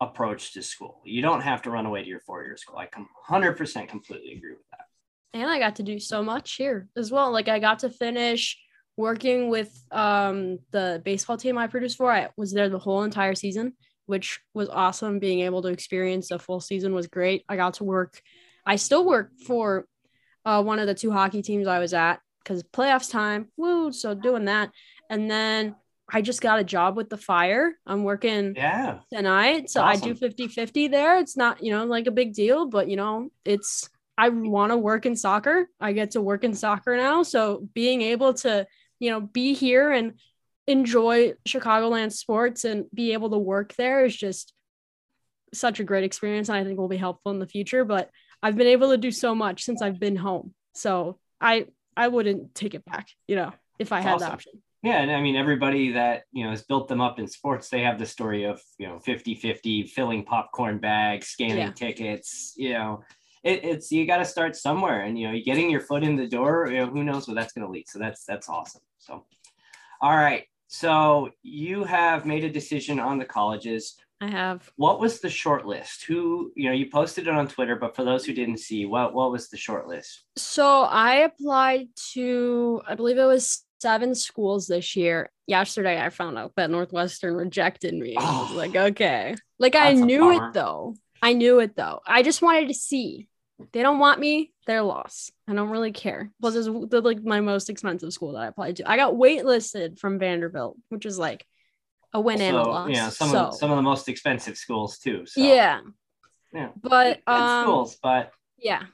approach 0.00 0.52
to 0.54 0.62
school. 0.62 1.02
You 1.04 1.22
don't 1.22 1.42
have 1.42 1.62
to 1.62 1.70
run 1.70 1.86
away 1.86 2.02
to 2.02 2.08
your 2.08 2.20
four 2.20 2.44
year 2.44 2.56
school. 2.56 2.78
I 2.78 2.86
com- 2.86 3.08
100% 3.28 3.88
completely 3.88 4.32
agree 4.32 4.52
with 4.52 4.64
that. 4.70 4.86
And 5.34 5.50
I 5.50 5.58
got 5.58 5.76
to 5.76 5.82
do 5.82 5.98
so 5.98 6.22
much 6.22 6.54
here 6.54 6.88
as 6.96 7.10
well. 7.10 7.32
Like 7.32 7.48
I 7.48 7.58
got 7.58 7.80
to 7.80 7.90
finish 7.90 8.56
working 8.96 9.48
with 9.48 9.70
um, 9.90 10.58
the 10.70 11.02
baseball 11.04 11.36
team 11.36 11.58
I 11.58 11.66
produced 11.66 11.96
for. 11.96 12.12
I 12.12 12.28
was 12.36 12.52
there 12.52 12.68
the 12.68 12.78
whole 12.78 13.02
entire 13.02 13.34
season, 13.34 13.74
which 14.08 14.40
was 14.54 14.68
awesome. 14.68 15.18
Being 15.18 15.40
able 15.40 15.62
to 15.62 15.68
experience 15.68 16.30
a 16.30 16.38
full 16.38 16.60
season 16.60 16.94
was 16.94 17.06
great. 17.06 17.44
I 17.48 17.56
got 17.56 17.74
to 17.74 17.84
work. 17.84 18.20
I 18.66 18.76
still 18.76 19.04
work 19.04 19.30
for 19.46 19.86
uh, 20.44 20.62
one 20.62 20.78
of 20.78 20.86
the 20.86 20.94
two 20.94 21.12
hockey 21.12 21.42
teams 21.42 21.66
I 21.66 21.78
was 21.78 21.92
at 21.92 22.20
because 22.42 22.62
playoffs 22.62 23.10
time. 23.10 23.48
Woo! 23.56 23.92
So 23.92 24.14
doing 24.14 24.46
that, 24.46 24.70
and 25.10 25.30
then 25.30 25.76
I 26.10 26.22
just 26.22 26.40
got 26.40 26.58
a 26.58 26.64
job 26.64 26.96
with 26.96 27.10
the 27.10 27.18
fire. 27.18 27.74
I'm 27.86 28.02
working 28.02 28.54
yeah 28.56 29.00
tonight. 29.12 29.68
So 29.68 29.82
awesome. 29.82 30.02
I 30.02 30.06
do 30.06 30.14
50 30.14 30.48
50 30.48 30.88
there. 30.88 31.18
It's 31.18 31.36
not, 31.36 31.62
you 31.62 31.70
know, 31.70 31.84
like 31.84 32.06
a 32.06 32.12
big 32.12 32.32
deal, 32.32 32.66
but 32.66 32.88
you 32.88 32.96
know, 32.96 33.28
it's, 33.44 33.90
I 34.16 34.30
want 34.30 34.72
to 34.72 34.78
work 34.78 35.04
in 35.04 35.16
soccer. 35.16 35.68
I 35.80 35.92
get 35.92 36.12
to 36.12 36.22
work 36.22 36.44
in 36.44 36.54
soccer 36.54 36.96
now. 36.96 37.22
So 37.22 37.68
being 37.74 38.00
able 38.02 38.34
to, 38.34 38.66
you 38.98 39.10
know, 39.10 39.20
be 39.20 39.52
here 39.52 39.92
and 39.92 40.14
enjoy 40.68 41.32
Chicagoland 41.48 42.12
sports 42.12 42.64
and 42.64 42.84
be 42.92 43.14
able 43.14 43.30
to 43.30 43.38
work 43.38 43.74
there 43.76 44.04
is 44.04 44.14
just 44.14 44.52
such 45.54 45.80
a 45.80 45.84
great 45.84 46.04
experience. 46.04 46.48
And 46.48 46.58
I 46.58 46.64
think 46.64 46.78
will 46.78 46.88
be 46.88 46.98
helpful 46.98 47.32
in 47.32 47.38
the 47.38 47.46
future. 47.46 47.84
But 47.84 48.10
I've 48.42 48.56
been 48.56 48.66
able 48.66 48.90
to 48.90 48.98
do 48.98 49.10
so 49.10 49.34
much 49.34 49.64
since 49.64 49.80
I've 49.80 49.98
been 49.98 50.14
home. 50.14 50.54
So 50.74 51.18
I, 51.40 51.66
I 51.96 52.08
wouldn't 52.08 52.54
take 52.54 52.74
it 52.74 52.84
back, 52.84 53.08
you 53.26 53.34
know, 53.34 53.52
if 53.78 53.90
I 53.92 54.00
had 54.00 54.16
awesome. 54.16 54.28
the 54.28 54.32
option. 54.32 54.52
Yeah, 54.82 55.00
and 55.00 55.10
I 55.10 55.20
mean 55.20 55.34
everybody 55.34 55.92
that 55.92 56.22
you 56.30 56.44
know 56.44 56.50
has 56.50 56.62
built 56.62 56.86
them 56.86 57.00
up 57.00 57.18
in 57.18 57.26
sports, 57.26 57.68
they 57.68 57.82
have 57.82 57.98
the 57.98 58.06
story 58.06 58.44
of 58.44 58.60
you 58.78 58.86
know 58.86 59.00
50-50, 59.04 59.88
filling 59.88 60.24
popcorn 60.24 60.78
bags, 60.78 61.26
scanning 61.26 61.58
yeah. 61.58 61.72
tickets, 61.72 62.54
you 62.56 62.74
know. 62.74 63.02
It, 63.42 63.64
it's 63.64 63.90
you 63.90 64.06
got 64.06 64.18
to 64.18 64.24
start 64.24 64.56
somewhere 64.56 65.02
and 65.02 65.18
you 65.18 65.30
know 65.30 65.38
getting 65.44 65.70
your 65.70 65.80
foot 65.80 66.02
in 66.02 66.16
the 66.16 66.26
door 66.26 66.68
you 66.70 66.78
know 66.78 66.86
who 66.86 67.04
knows 67.04 67.28
where 67.28 67.36
that's 67.36 67.52
going 67.52 67.64
to 67.64 67.72
lead 67.72 67.88
so 67.88 68.00
that's 68.00 68.24
that's 68.24 68.48
awesome 68.48 68.80
so 68.98 69.24
all 70.02 70.16
right 70.16 70.44
so 70.68 71.30
you 71.42 71.84
have 71.84 72.24
made 72.24 72.44
a 72.44 72.50
decision 72.50 73.00
on 73.00 73.18
the 73.18 73.24
colleges 73.24 73.96
I 74.20 74.28
have. 74.28 74.68
What 74.76 74.98
was 74.98 75.20
the 75.20 75.30
short 75.30 75.64
list? 75.64 76.04
Who, 76.04 76.52
you 76.56 76.68
know, 76.68 76.74
you 76.74 76.90
posted 76.90 77.28
it 77.28 77.34
on 77.34 77.46
Twitter, 77.46 77.76
but 77.76 77.94
for 77.94 78.04
those 78.04 78.24
who 78.24 78.32
didn't 78.32 78.58
see, 78.58 78.84
what 78.84 79.14
what 79.14 79.30
was 79.30 79.48
the 79.48 79.56
short 79.56 79.86
list? 79.86 80.24
So 80.36 80.82
I 80.82 81.16
applied 81.16 81.88
to 82.14 82.82
I 82.86 82.94
believe 82.94 83.18
it 83.18 83.24
was 83.24 83.64
seven 83.80 84.14
schools 84.14 84.66
this 84.66 84.96
year. 84.96 85.30
Yesterday, 85.46 86.00
I 86.00 86.10
found 86.10 86.36
out 86.36 86.52
that 86.56 86.70
Northwestern 86.70 87.34
rejected 87.34 87.94
me. 87.94 88.16
Oh, 88.18 88.24
I 88.24 88.42
was 88.42 88.52
oh, 88.52 88.56
like, 88.56 88.76
okay. 88.76 89.36
Like, 89.58 89.76
I 89.76 89.92
knew 89.92 90.32
it 90.32 90.52
though. 90.52 90.94
I 91.22 91.32
knew 91.32 91.60
it 91.60 91.76
though. 91.76 92.00
I 92.06 92.22
just 92.22 92.42
wanted 92.42 92.68
to 92.68 92.74
see. 92.74 93.28
They 93.72 93.82
don't 93.82 93.98
want 93.98 94.20
me, 94.20 94.52
they're 94.66 94.82
lost. 94.82 95.32
I 95.48 95.54
don't 95.54 95.70
really 95.70 95.92
care. 95.92 96.30
Plus, 96.40 96.54
it's 96.54 96.66
the, 96.66 97.00
like 97.00 97.22
my 97.22 97.40
most 97.40 97.70
expensive 97.70 98.12
school 98.12 98.32
that 98.32 98.38
I 98.38 98.46
applied 98.46 98.76
to. 98.76 98.88
I 98.88 98.96
got 98.96 99.14
waitlisted 99.14 99.98
from 99.98 100.18
Vanderbilt, 100.18 100.76
which 100.90 101.06
is 101.06 101.18
like 101.18 101.44
a 102.12 102.20
win 102.20 102.40
and 102.40 102.56
a 102.56 102.62
loss. 102.62 102.90
Yeah, 102.90 103.08
some 103.08 103.30
so, 103.30 103.38
of 103.46 103.54
some 103.54 103.70
of 103.70 103.76
the 103.76 103.82
most 103.82 104.08
expensive 104.08 104.56
schools 104.56 104.98
too. 104.98 105.26
So. 105.26 105.40
Yeah. 105.40 105.80
Yeah. 106.52 106.70
But 106.80 107.20
um, 107.26 107.64
schools, 107.64 107.98
but 108.02 108.30
yeah, 108.56 108.84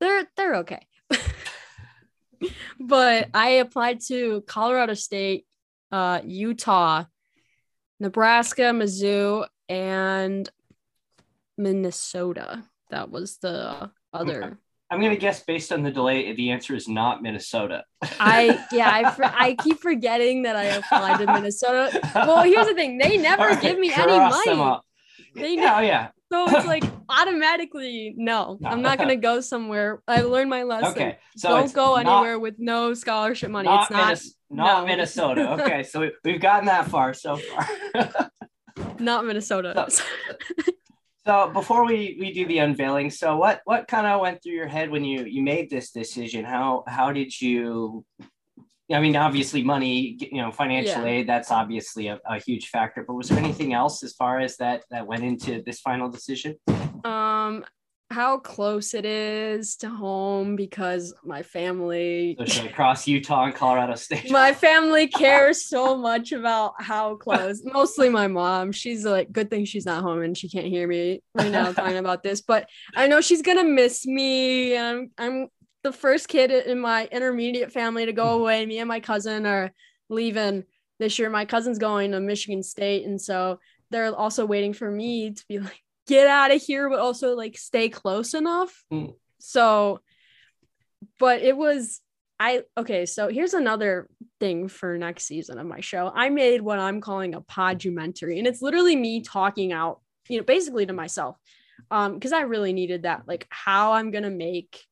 they're 0.00 0.28
they're 0.36 0.56
okay 0.56 0.86
but 2.80 3.28
I 3.34 3.48
applied 3.50 4.00
to 4.08 4.42
Colorado 4.42 4.94
State, 4.94 5.46
uh, 5.90 6.20
Utah, 6.24 7.04
Nebraska, 8.00 8.62
Mizzou, 8.62 9.46
and 9.68 10.48
Minnesota. 11.56 12.64
That 12.92 13.10
was 13.10 13.38
the 13.38 13.90
other. 14.12 14.58
I'm 14.90 15.00
gonna 15.00 15.16
guess 15.16 15.42
based 15.42 15.72
on 15.72 15.82
the 15.82 15.90
delay, 15.90 16.34
the 16.34 16.50
answer 16.50 16.74
is 16.74 16.86
not 16.86 17.22
Minnesota. 17.22 17.84
I 18.20 18.62
yeah, 18.72 18.90
I 18.90 19.30
I 19.34 19.54
keep 19.54 19.80
forgetting 19.80 20.42
that 20.42 20.56
I 20.56 20.64
applied 20.64 21.16
to 21.20 21.26
Minnesota. 21.26 21.98
Well, 22.14 22.42
here's 22.42 22.66
the 22.66 22.74
thing: 22.74 22.98
they 22.98 23.16
never 23.16 23.44
right, 23.44 23.60
give 23.60 23.78
me 23.78 23.90
any 23.94 24.18
money. 24.18 24.80
They 25.34 25.54
yeah, 25.54 25.78
oh, 25.78 25.80
yeah. 25.80 26.08
So 26.30 26.44
it's 26.54 26.66
like 26.74 26.84
automatically, 27.08 28.14
no, 28.18 28.58
I'm 28.62 28.82
not 28.82 28.98
gonna 28.98 29.16
go 29.16 29.40
somewhere. 29.40 30.02
I 30.06 30.20
learned 30.20 30.50
my 30.50 30.64
lesson. 30.64 30.92
Okay, 30.92 31.18
so 31.38 31.48
don't 31.48 31.72
go 31.72 31.94
anywhere 31.96 32.38
with 32.38 32.56
no 32.58 32.92
scholarship 32.92 33.50
money. 33.50 33.70
Not 33.70 33.84
it's 33.84 33.90
not 33.90 34.06
Minnes- 34.08 34.36
not 34.50 34.80
no. 34.82 34.86
Minnesota. 34.86 35.52
Okay, 35.62 35.82
so 35.82 36.00
we, 36.00 36.32
have 36.32 36.42
gotten 36.42 36.66
that 36.66 36.88
far 36.88 37.14
so 37.14 37.36
far. 37.36 38.30
not 38.98 39.24
Minnesota. 39.24 39.86
So, 39.88 40.04
so, 41.26 41.50
before 41.50 41.84
we 41.86 42.16
we 42.18 42.32
do 42.32 42.46
the 42.46 42.58
unveiling, 42.58 43.10
so 43.10 43.36
what 43.36 43.60
what 43.64 43.88
kind 43.88 44.06
of 44.06 44.20
went 44.20 44.42
through 44.42 44.54
your 44.54 44.68
head 44.68 44.90
when 44.90 45.04
you 45.04 45.24
you 45.24 45.42
made 45.42 45.70
this 45.70 45.90
decision? 45.90 46.44
How 46.44 46.84
how 46.86 47.12
did 47.12 47.40
you 47.40 48.04
I 48.90 49.00
mean, 49.00 49.16
obviously, 49.16 49.62
money, 49.62 50.18
you 50.20 50.42
know, 50.42 50.50
financial 50.50 51.02
yeah. 51.02 51.08
aid, 51.08 51.28
that's 51.28 51.50
obviously 51.50 52.08
a, 52.08 52.20
a, 52.28 52.38
huge 52.38 52.68
factor. 52.68 53.04
But 53.06 53.14
was 53.14 53.28
there 53.28 53.38
anything 53.38 53.72
else 53.72 54.02
as 54.02 54.12
far 54.12 54.40
as 54.40 54.56
that 54.58 54.82
that 54.90 55.06
went 55.06 55.24
into 55.24 55.62
this 55.64 55.80
final 55.80 56.10
decision? 56.10 56.56
Um, 57.04 57.64
how 58.12 58.38
close 58.38 58.94
it 58.94 59.04
is 59.04 59.76
to 59.76 59.88
home 59.88 60.54
because 60.54 61.14
my 61.24 61.42
family 61.42 62.36
so 62.46 62.64
across 62.64 63.06
Utah 63.08 63.46
and 63.46 63.54
Colorado 63.54 63.94
State. 63.94 64.30
my 64.30 64.52
family 64.66 65.08
cares 65.08 65.64
so 65.64 65.96
much 65.96 66.32
about 66.32 66.74
how 66.80 67.16
close. 67.16 67.62
Mostly 67.64 68.08
my 68.08 68.28
mom. 68.28 68.70
She's 68.72 69.04
like, 69.04 69.32
good 69.32 69.50
thing 69.50 69.64
she's 69.64 69.86
not 69.86 70.02
home 70.02 70.22
and 70.22 70.36
she 70.36 70.48
can't 70.48 70.66
hear 70.66 70.86
me 70.86 71.22
right 71.34 71.50
now 71.50 71.72
talking 71.72 71.96
about 71.96 72.22
this. 72.22 72.42
But 72.42 72.68
I 72.94 73.08
know 73.08 73.20
she's 73.20 73.42
gonna 73.42 73.64
miss 73.64 74.06
me. 74.06 74.76
I'm 74.76 75.10
I'm 75.18 75.48
the 75.82 75.92
first 75.92 76.28
kid 76.28 76.50
in 76.50 76.78
my 76.78 77.06
intermediate 77.10 77.72
family 77.72 78.06
to 78.06 78.12
go 78.12 78.26
mm. 78.26 78.40
away. 78.40 78.66
Me 78.66 78.78
and 78.78 78.88
my 78.88 79.00
cousin 79.00 79.46
are 79.46 79.72
leaving 80.08 80.64
this 80.98 81.18
year. 81.18 81.30
My 81.30 81.44
cousin's 81.44 81.78
going 81.78 82.12
to 82.12 82.20
Michigan 82.20 82.62
State, 82.62 83.06
and 83.06 83.20
so 83.20 83.58
they're 83.90 84.14
also 84.14 84.46
waiting 84.46 84.72
for 84.72 84.90
me 84.90 85.32
to 85.32 85.44
be 85.48 85.58
like, 85.58 85.82
get 86.12 86.26
out 86.26 86.54
of 86.54 86.60
here, 86.62 86.90
but 86.90 86.98
also 86.98 87.34
like 87.34 87.56
stay 87.56 87.88
close 87.88 88.34
enough. 88.34 88.84
Mm. 88.92 89.14
So, 89.38 90.00
but 91.18 91.42
it 91.42 91.56
was 91.56 92.00
I 92.38 92.62
okay. 92.76 93.06
So 93.06 93.28
here's 93.28 93.54
another 93.54 94.08
thing 94.40 94.68
for 94.68 94.98
next 94.98 95.24
season 95.24 95.58
of 95.58 95.66
my 95.66 95.80
show. 95.80 96.12
I 96.14 96.28
made 96.28 96.60
what 96.60 96.78
I'm 96.78 97.00
calling 97.00 97.34
a 97.34 97.40
podumentary, 97.40 98.38
and 98.38 98.46
it's 98.46 98.60
literally 98.60 98.96
me 98.96 99.22
talking 99.22 99.72
out, 99.72 100.00
you 100.28 100.38
know, 100.38 100.44
basically 100.44 100.84
to 100.86 100.92
myself, 100.92 101.36
um, 101.90 102.14
because 102.14 102.32
I 102.32 102.42
really 102.42 102.72
needed 102.72 103.04
that, 103.04 103.22
like 103.26 103.46
how 103.48 103.92
I'm 103.92 104.10
gonna 104.10 104.30
make 104.30 104.84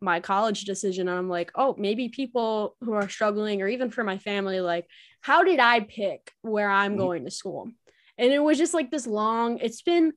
my 0.00 0.20
college 0.20 0.62
decision 0.62 1.08
i'm 1.08 1.28
like 1.28 1.50
oh 1.56 1.74
maybe 1.76 2.08
people 2.08 2.76
who 2.82 2.92
are 2.92 3.08
struggling 3.08 3.62
or 3.62 3.66
even 3.66 3.90
for 3.90 4.04
my 4.04 4.16
family 4.16 4.60
like 4.60 4.86
how 5.22 5.42
did 5.42 5.58
i 5.58 5.80
pick 5.80 6.30
where 6.42 6.70
i'm 6.70 6.92
mm-hmm. 6.92 7.00
going 7.00 7.24
to 7.24 7.32
school 7.32 7.68
and 8.16 8.32
it 8.32 8.38
was 8.38 8.58
just 8.58 8.74
like 8.74 8.92
this 8.92 9.08
long 9.08 9.58
it's 9.58 9.82
been 9.82 10.12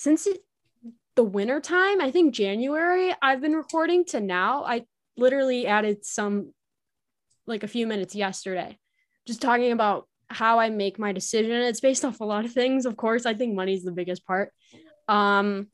since 0.00 0.26
the 1.14 1.22
winter 1.22 1.60
time 1.60 2.00
i 2.00 2.10
think 2.10 2.34
january 2.34 3.14
i've 3.20 3.42
been 3.42 3.54
recording 3.54 4.02
to 4.02 4.18
now 4.18 4.64
i 4.64 4.82
literally 5.18 5.66
added 5.66 6.04
some 6.04 6.54
like 7.46 7.62
a 7.62 7.68
few 7.68 7.86
minutes 7.86 8.14
yesterday 8.14 8.78
just 9.26 9.42
talking 9.42 9.72
about 9.72 10.08
how 10.28 10.58
i 10.58 10.70
make 10.70 10.98
my 10.98 11.12
decision 11.12 11.52
it's 11.52 11.80
based 11.80 12.04
off 12.04 12.20
a 12.20 12.24
lot 12.24 12.46
of 12.46 12.52
things 12.52 12.86
of 12.86 12.96
course 12.96 13.26
i 13.26 13.34
think 13.34 13.54
money 13.54 13.74
is 13.74 13.84
the 13.84 13.92
biggest 13.92 14.26
part 14.26 14.50
um 15.08 15.66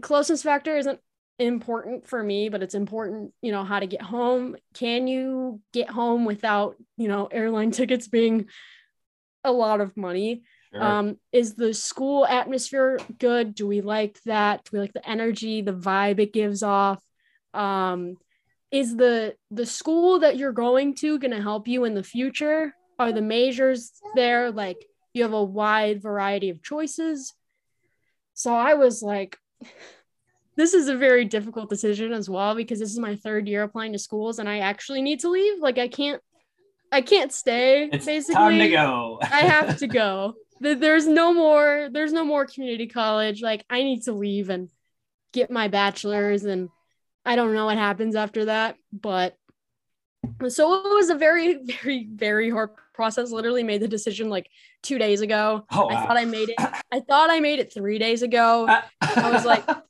closeness 0.00 0.42
factor 0.42 0.76
isn't 0.76 1.00
important 1.38 2.06
for 2.06 2.22
me, 2.22 2.48
but 2.48 2.62
it's 2.62 2.74
important, 2.74 3.32
you 3.42 3.52
know, 3.52 3.64
how 3.64 3.78
to 3.78 3.86
get 3.86 4.02
home. 4.02 4.56
Can 4.74 5.06
you 5.06 5.60
get 5.72 5.90
home 5.90 6.24
without, 6.24 6.76
you 6.96 7.08
know, 7.08 7.26
airline 7.26 7.70
tickets 7.72 8.08
being 8.08 8.46
a 9.44 9.52
lot 9.52 9.80
of 9.80 9.96
money? 9.96 10.42
Sure. 10.76 10.84
Um, 10.84 11.16
is 11.32 11.54
the 11.54 11.72
school 11.72 12.26
atmosphere 12.26 12.98
good? 13.18 13.54
Do 13.54 13.66
we 13.66 13.80
like 13.80 14.20
that? 14.24 14.64
Do 14.64 14.70
we 14.74 14.80
like 14.80 14.92
the 14.92 15.08
energy, 15.08 15.62
the 15.62 15.72
vibe 15.72 16.18
it 16.18 16.32
gives 16.32 16.62
off? 16.62 17.02
Um, 17.54 18.16
is 18.70 18.96
the 18.96 19.36
the 19.50 19.64
school 19.64 20.20
that 20.20 20.36
you're 20.36 20.52
going 20.52 20.94
to 20.96 21.18
going 21.18 21.30
to 21.30 21.40
help 21.40 21.66
you 21.66 21.84
in 21.84 21.94
the 21.94 22.02
future? 22.02 22.74
Are 22.98 23.12
the 23.12 23.22
majors 23.22 23.92
there? 24.14 24.50
Like 24.50 24.84
you 25.14 25.22
have 25.22 25.32
a 25.32 25.42
wide 25.42 26.02
variety 26.02 26.50
of 26.50 26.62
choices. 26.62 27.32
So 28.34 28.54
I 28.54 28.74
was 28.74 29.02
like, 29.02 29.38
this 30.56 30.74
is 30.74 30.88
a 30.88 30.96
very 30.96 31.24
difficult 31.24 31.70
decision 31.70 32.12
as 32.12 32.28
well 32.28 32.54
because 32.54 32.80
this 32.80 32.90
is 32.90 32.98
my 32.98 33.16
third 33.16 33.48
year 33.48 33.62
applying 33.62 33.92
to 33.92 33.98
schools 33.98 34.38
and 34.38 34.48
I 34.48 34.58
actually 34.58 35.00
need 35.00 35.20
to 35.20 35.30
leave. 35.30 35.60
Like 35.60 35.78
I 35.78 35.88
can't 35.88 36.20
I 36.92 37.00
can't 37.00 37.32
stay. 37.32 37.88
It's 37.92 38.06
basically, 38.06 38.34
time 38.34 38.58
to 38.58 38.68
go. 38.68 39.18
I 39.22 39.40
have 39.40 39.78
to 39.78 39.86
go. 39.86 40.34
Th- 40.62 40.78
There's 40.78 41.06
no 41.06 41.32
more. 41.32 41.88
There's 41.90 42.12
no 42.12 42.24
more 42.24 42.46
community 42.46 42.86
college. 42.86 43.42
Like 43.42 43.64
I 43.70 43.82
need 43.82 44.02
to 44.02 44.12
leave 44.12 44.50
and 44.50 44.70
get 45.32 45.50
my 45.50 45.68
bachelor's, 45.68 46.44
and 46.44 46.68
I 47.24 47.36
don't 47.36 47.54
know 47.54 47.66
what 47.66 47.78
happens 47.78 48.16
after 48.16 48.46
that. 48.46 48.76
But 48.92 49.36
so 50.48 50.84
it 50.84 50.94
was 50.94 51.10
a 51.10 51.14
very, 51.14 51.58
very, 51.64 52.08
very 52.10 52.50
hard 52.50 52.70
process. 52.94 53.30
Literally 53.30 53.62
made 53.62 53.82
the 53.82 53.88
decision 53.88 54.28
like 54.28 54.48
two 54.82 54.98
days 54.98 55.20
ago. 55.20 55.66
Oh, 55.72 55.88
I 55.88 55.94
wow. 55.94 56.06
thought 56.06 56.16
I 56.16 56.24
made 56.24 56.48
it. 56.48 56.56
I 56.58 57.00
thought 57.00 57.30
I 57.30 57.40
made 57.40 57.58
it 57.58 57.72
three 57.72 57.98
days 57.98 58.22
ago. 58.22 58.66
I 59.00 59.30
was 59.30 59.44
like, 59.44 59.64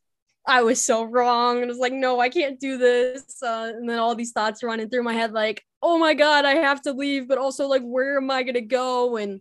I 0.46 0.62
was 0.62 0.84
so 0.84 1.02
wrong. 1.02 1.56
And 1.56 1.64
I 1.64 1.68
was 1.68 1.78
like, 1.78 1.92
no, 1.92 2.20
I 2.20 2.28
can't 2.28 2.60
do 2.60 2.78
this. 2.78 3.42
Uh, 3.42 3.72
and 3.74 3.88
then 3.88 3.98
all 3.98 4.14
these 4.14 4.32
thoughts 4.32 4.62
running 4.62 4.88
through 4.88 5.02
my 5.02 5.12
head, 5.12 5.32
like, 5.32 5.64
oh 5.82 5.98
my 5.98 6.14
God, 6.14 6.44
I 6.44 6.54
have 6.56 6.82
to 6.82 6.92
leave. 6.92 7.28
But 7.28 7.38
also, 7.38 7.66
like, 7.66 7.82
where 7.82 8.16
am 8.16 8.30
I 8.30 8.42
going 8.42 8.54
to 8.54 8.60
go? 8.60 9.16
And, 9.16 9.40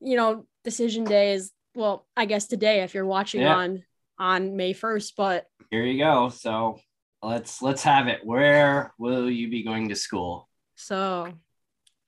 you 0.00 0.16
know, 0.16 0.46
decision 0.64 1.04
day 1.04 1.32
is, 1.32 1.52
well, 1.74 2.06
I 2.16 2.26
guess 2.26 2.46
today 2.46 2.82
if 2.82 2.94
you're 2.94 3.06
watching 3.06 3.42
Yeah. 3.42 3.56
on 3.56 3.82
on 4.18 4.56
May 4.56 4.74
1st. 4.74 5.12
But 5.16 5.46
here 5.70 5.84
you 5.84 5.98
go. 5.98 6.28
So 6.28 6.78
let's 7.22 7.62
let's 7.62 7.82
have 7.84 8.06
it. 8.08 8.20
Where 8.24 8.92
will 8.98 9.30
you 9.30 9.48
be 9.48 9.62
going 9.62 9.88
to 9.88 9.96
school? 9.96 10.48
so, 10.76 11.32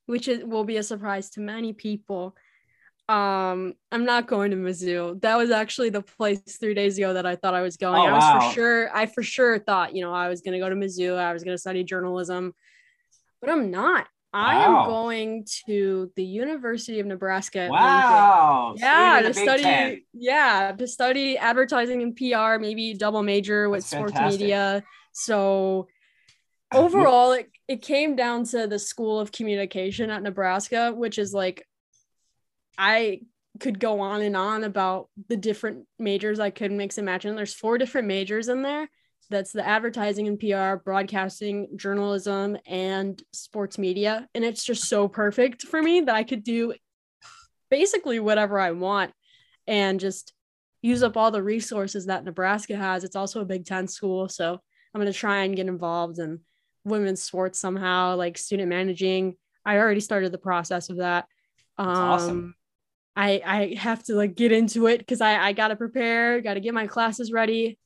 which 0.07 0.29
is, 0.29 0.43
will 0.45 0.65
be 0.65 0.79
a 0.79 0.83
surprise 0.83 1.31
to 1.31 1.41
many 1.41 1.73
people. 1.75 2.35
Um, 3.09 3.75
I'm 3.91 4.05
not 4.07 4.27
going 4.27 4.51
to 4.53 4.57
Mizzou. 4.57 5.21
That 5.21 5.37
was 5.37 5.51
actually 5.51 5.91
the 5.91 6.01
place 6.03 6.41
three 6.59 6.73
days 6.73 6.97
ago 6.97 7.13
that 7.15 7.27
I 7.27 7.37
thought 7.37 7.53
I 7.53 7.61
was 7.61 7.77
going. 7.77 8.01
Oh, 8.01 8.07
I 8.07 8.13
was 8.13 8.23
wow. 8.23 8.41
for 8.41 8.55
sure, 8.55 8.97
I 8.97 9.07
for 9.07 9.23
sure 9.23 9.59
thought, 9.59 9.95
you 9.95 10.03
know, 10.03 10.13
I 10.15 10.29
was 10.29 10.41
gonna 10.41 10.59
go 10.59 10.69
to 10.71 10.75
Mizzou, 10.75 11.19
I 11.19 11.33
was 11.33 11.45
gonna 11.45 11.59
study 11.59 11.85
journalism, 11.85 12.55
but 13.41 13.51
I'm 13.51 13.71
not. 13.71 14.07
I 14.33 14.57
Wow. 14.57 14.81
am 14.81 14.87
going 14.87 15.47
to 15.67 16.11
the 16.17 16.25
University 16.25 17.01
of 17.01 17.07
Nebraska. 17.07 17.69
Wow. 17.71 18.75
Yeah, 18.77 19.21
to 19.23 19.35
study. 19.35 19.63
Ten. 19.63 20.03
Yeah, 20.15 20.73
to 20.77 20.87
study 20.87 21.37
advertising 21.37 22.03
and 22.03 22.17
PR, 22.17 22.59
maybe 22.59 22.95
double 22.95 23.23
major 23.23 23.69
with 23.69 23.81
That's 23.81 23.91
sports 23.91 24.13
fantastic. 24.15 24.41
media. 24.41 24.85
So 25.13 25.89
overall, 26.73 27.33
it, 27.33 27.51
it 27.69 27.83
came 27.83 28.17
down 28.17 28.45
to 28.45 28.67
the 28.67 28.79
School 28.79 29.21
of 29.21 29.33
Communication 29.33 30.09
at 30.11 30.23
Nebraska, 30.23 30.93
which 30.93 31.19
is 31.19 31.35
like, 31.35 31.69
I 32.79 33.21
could 33.61 33.79
go 33.79 34.01
on 34.01 34.23
and 34.23 34.35
on 34.35 34.65
about 34.65 35.11
the 35.29 35.37
different 35.37 35.87
majors 35.99 36.41
I 36.41 36.49
could 36.49 36.73
mix 36.73 36.97
and 36.97 37.05
match. 37.05 37.27
And 37.27 37.37
there's 37.37 37.53
four 37.55 37.77
different 37.77 38.09
majors 38.09 38.49
in 38.49 38.63
there. 38.63 38.89
That's 39.33 39.53
the 39.53 39.67
advertising 39.67 40.29
and 40.29 40.39
PR, 40.39 40.83
broadcasting, 40.83 41.77
journalism, 41.77 42.57
and 42.67 43.21
sports 43.33 43.79
media. 43.79 44.29
And 44.35 44.45
it's 44.45 44.65
just 44.65 44.85
so 44.85 45.09
perfect 45.09 45.63
for 45.63 45.83
me 45.83 46.03
that 46.03 46.15
I 46.15 46.23
could 46.23 46.45
do 46.45 46.75
basically 47.71 48.21
whatever 48.21 48.61
I 48.61 48.73
want 48.73 49.13
and 49.67 49.99
just 49.99 50.33
use 50.83 51.03
up 51.03 51.17
all 51.17 51.31
the 51.31 51.43
resources 51.43 52.07
that 52.07 52.25
Nebraska 52.25 52.77
has. 52.77 53.05
It's 53.05 53.17
also 53.17 53.41
a 53.41 53.47
Big 53.47 53.65
Ten 53.65 53.89
school. 53.89 54.29
So 54.29 54.53
I'm 54.95 55.01
going 55.01 55.13
to 55.13 55.19
try 55.19 55.45
and 55.45 55.57
get 55.57 55.67
involved 55.67 56.19
in 56.19 56.41
women's 56.85 57.23
sports 57.23 57.59
somehow, 57.59 58.17
like 58.17 58.37
student 58.37 58.69
managing. 58.69 59.37
I 59.65 59.79
already 59.79 60.01
started 60.01 60.33
the 60.33 60.39
process 60.39 60.91
of 60.91 60.99
that. 60.99 61.27
Um, 61.79 61.89
awesome. 61.89 62.55
I, 63.15 63.43
I 63.45 63.75
have 63.79 64.03
to 64.05 64.15
like 64.15 64.35
get 64.35 64.53
into 64.53 64.87
it 64.87 64.99
because 64.99 65.21
I, 65.21 65.37
I 65.43 65.53
got 65.53 65.69
to 65.69 65.77
prepare, 65.77 66.41
got 66.41 66.55
to 66.55 66.61
get 66.61 66.75
my 66.75 66.87
classes 66.87 67.33
ready. 67.33 67.79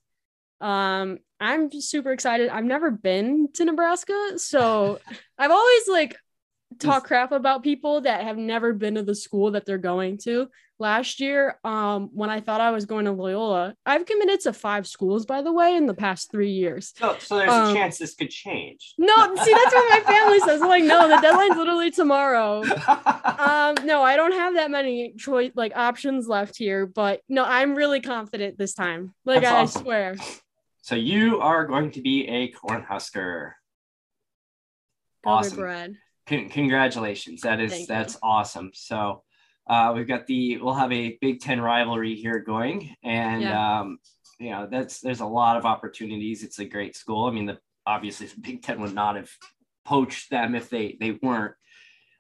Um, 0.61 1.19
I'm 1.41 1.71
super 1.81 2.13
excited. 2.13 2.49
I've 2.49 2.65
never 2.65 2.91
been 2.91 3.49
to 3.55 3.65
Nebraska, 3.65 4.39
so 4.39 4.99
I've 5.39 5.51
always 5.51 5.89
like 5.89 6.17
talk 6.79 7.05
crap 7.07 7.33
about 7.33 7.63
people 7.63 8.03
that 8.03 8.25
have 8.25 8.37
never 8.37 8.73
been 8.73 8.97
to 8.97 9.03
the 9.03 9.15
school 9.15 9.53
that 9.53 9.65
they're 9.67 9.79
going 9.79 10.19
to. 10.25 10.49
Last 10.79 11.21
year, 11.21 11.59
um, 11.65 12.11
when 12.13 12.29
I 12.29 12.41
thought 12.41 12.61
I 12.61 12.71
was 12.71 12.85
going 12.85 13.07
to 13.07 13.13
Loyola, 13.13 13.75
I've 13.87 14.05
committed 14.05 14.41
to 14.41 14.53
five 14.53 14.87
schools, 14.87 15.25
by 15.25 15.41
the 15.41 15.51
way, 15.53 15.75
in 15.75 15.87
the 15.87 15.95
past 15.95 16.31
three 16.31 16.51
years. 16.51 16.93
So, 16.99 17.17
so 17.19 17.39
there's 17.39 17.51
Um, 17.51 17.71
a 17.71 17.75
chance 17.75 17.97
this 17.97 18.15
could 18.15 18.29
change. 18.29 18.93
No, 18.99 19.15
see, 19.37 19.55
that's 19.55 19.75
what 19.75 19.91
my 19.91 20.13
family 20.13 20.39
says. 20.41 20.61
I'm 20.61 20.69
like, 20.69 20.85
no, 20.85 21.09
the 21.09 21.19
deadline's 21.23 21.57
literally 21.57 21.91
tomorrow. 21.91 22.63
Um, 23.39 23.75
no, 23.85 24.03
I 24.03 24.17
don't 24.17 24.33
have 24.33 24.55
that 24.55 24.71
many 24.71 25.13
choice 25.19 25.53
like 25.55 25.77
options 25.77 26.27
left 26.27 26.57
here, 26.57 26.87
but 26.87 27.21
no, 27.29 27.45
I'm 27.45 27.75
really 27.75 28.01
confident 28.01 28.57
this 28.57 28.73
time. 28.73 29.15
Like 29.27 29.43
That's 29.43 29.53
I 29.55 29.61
awesome. 29.63 29.83
swear. 29.83 30.17
So 30.87 30.95
you 30.95 31.41
are 31.41 31.67
going 31.67 31.91
to 31.91 32.01
be 32.01 32.29
a 32.29 32.53
cornhusker. 32.53 33.55
Awesome. 35.25 35.97
Con- 36.29 36.49
congratulations. 36.49 37.41
That 37.41 37.59
is 37.59 37.73
Thank 37.73 37.81
you. 37.81 37.87
that's 37.89 38.17
awesome. 38.23 38.71
So 38.73 39.25
uh, 39.69 39.93
we've 39.97 40.07
got 40.07 40.29
the 40.29 40.59
we'll 40.59 40.75
have 40.75 40.93
a 40.93 41.19
Big 41.21 41.41
Ten 41.41 41.61
rivalry 41.61 42.15
here 42.15 42.39
going, 42.39 42.95
and 43.03 43.45
um, 43.49 43.99
you 44.39 44.51
know 44.51 44.69
that's 44.71 45.01
there's 45.01 45.19
a 45.19 45.27
lot 45.27 45.57
of 45.57 45.65
opportunities. 45.65 46.45
It's 46.45 46.61
a 46.61 46.65
great 46.65 46.95
school. 46.95 47.25
I 47.25 47.33
mean, 47.33 47.47
the 47.47 47.59
obviously 47.85 48.29
the 48.29 48.41
Big 48.41 48.63
Ten 48.63 48.81
would 48.81 48.95
not 48.95 49.17
have 49.17 49.31
poached 49.85 50.31
them 50.31 50.55
if 50.55 50.71
they 50.71 50.97
they 51.01 51.19
weren't. 51.21 51.57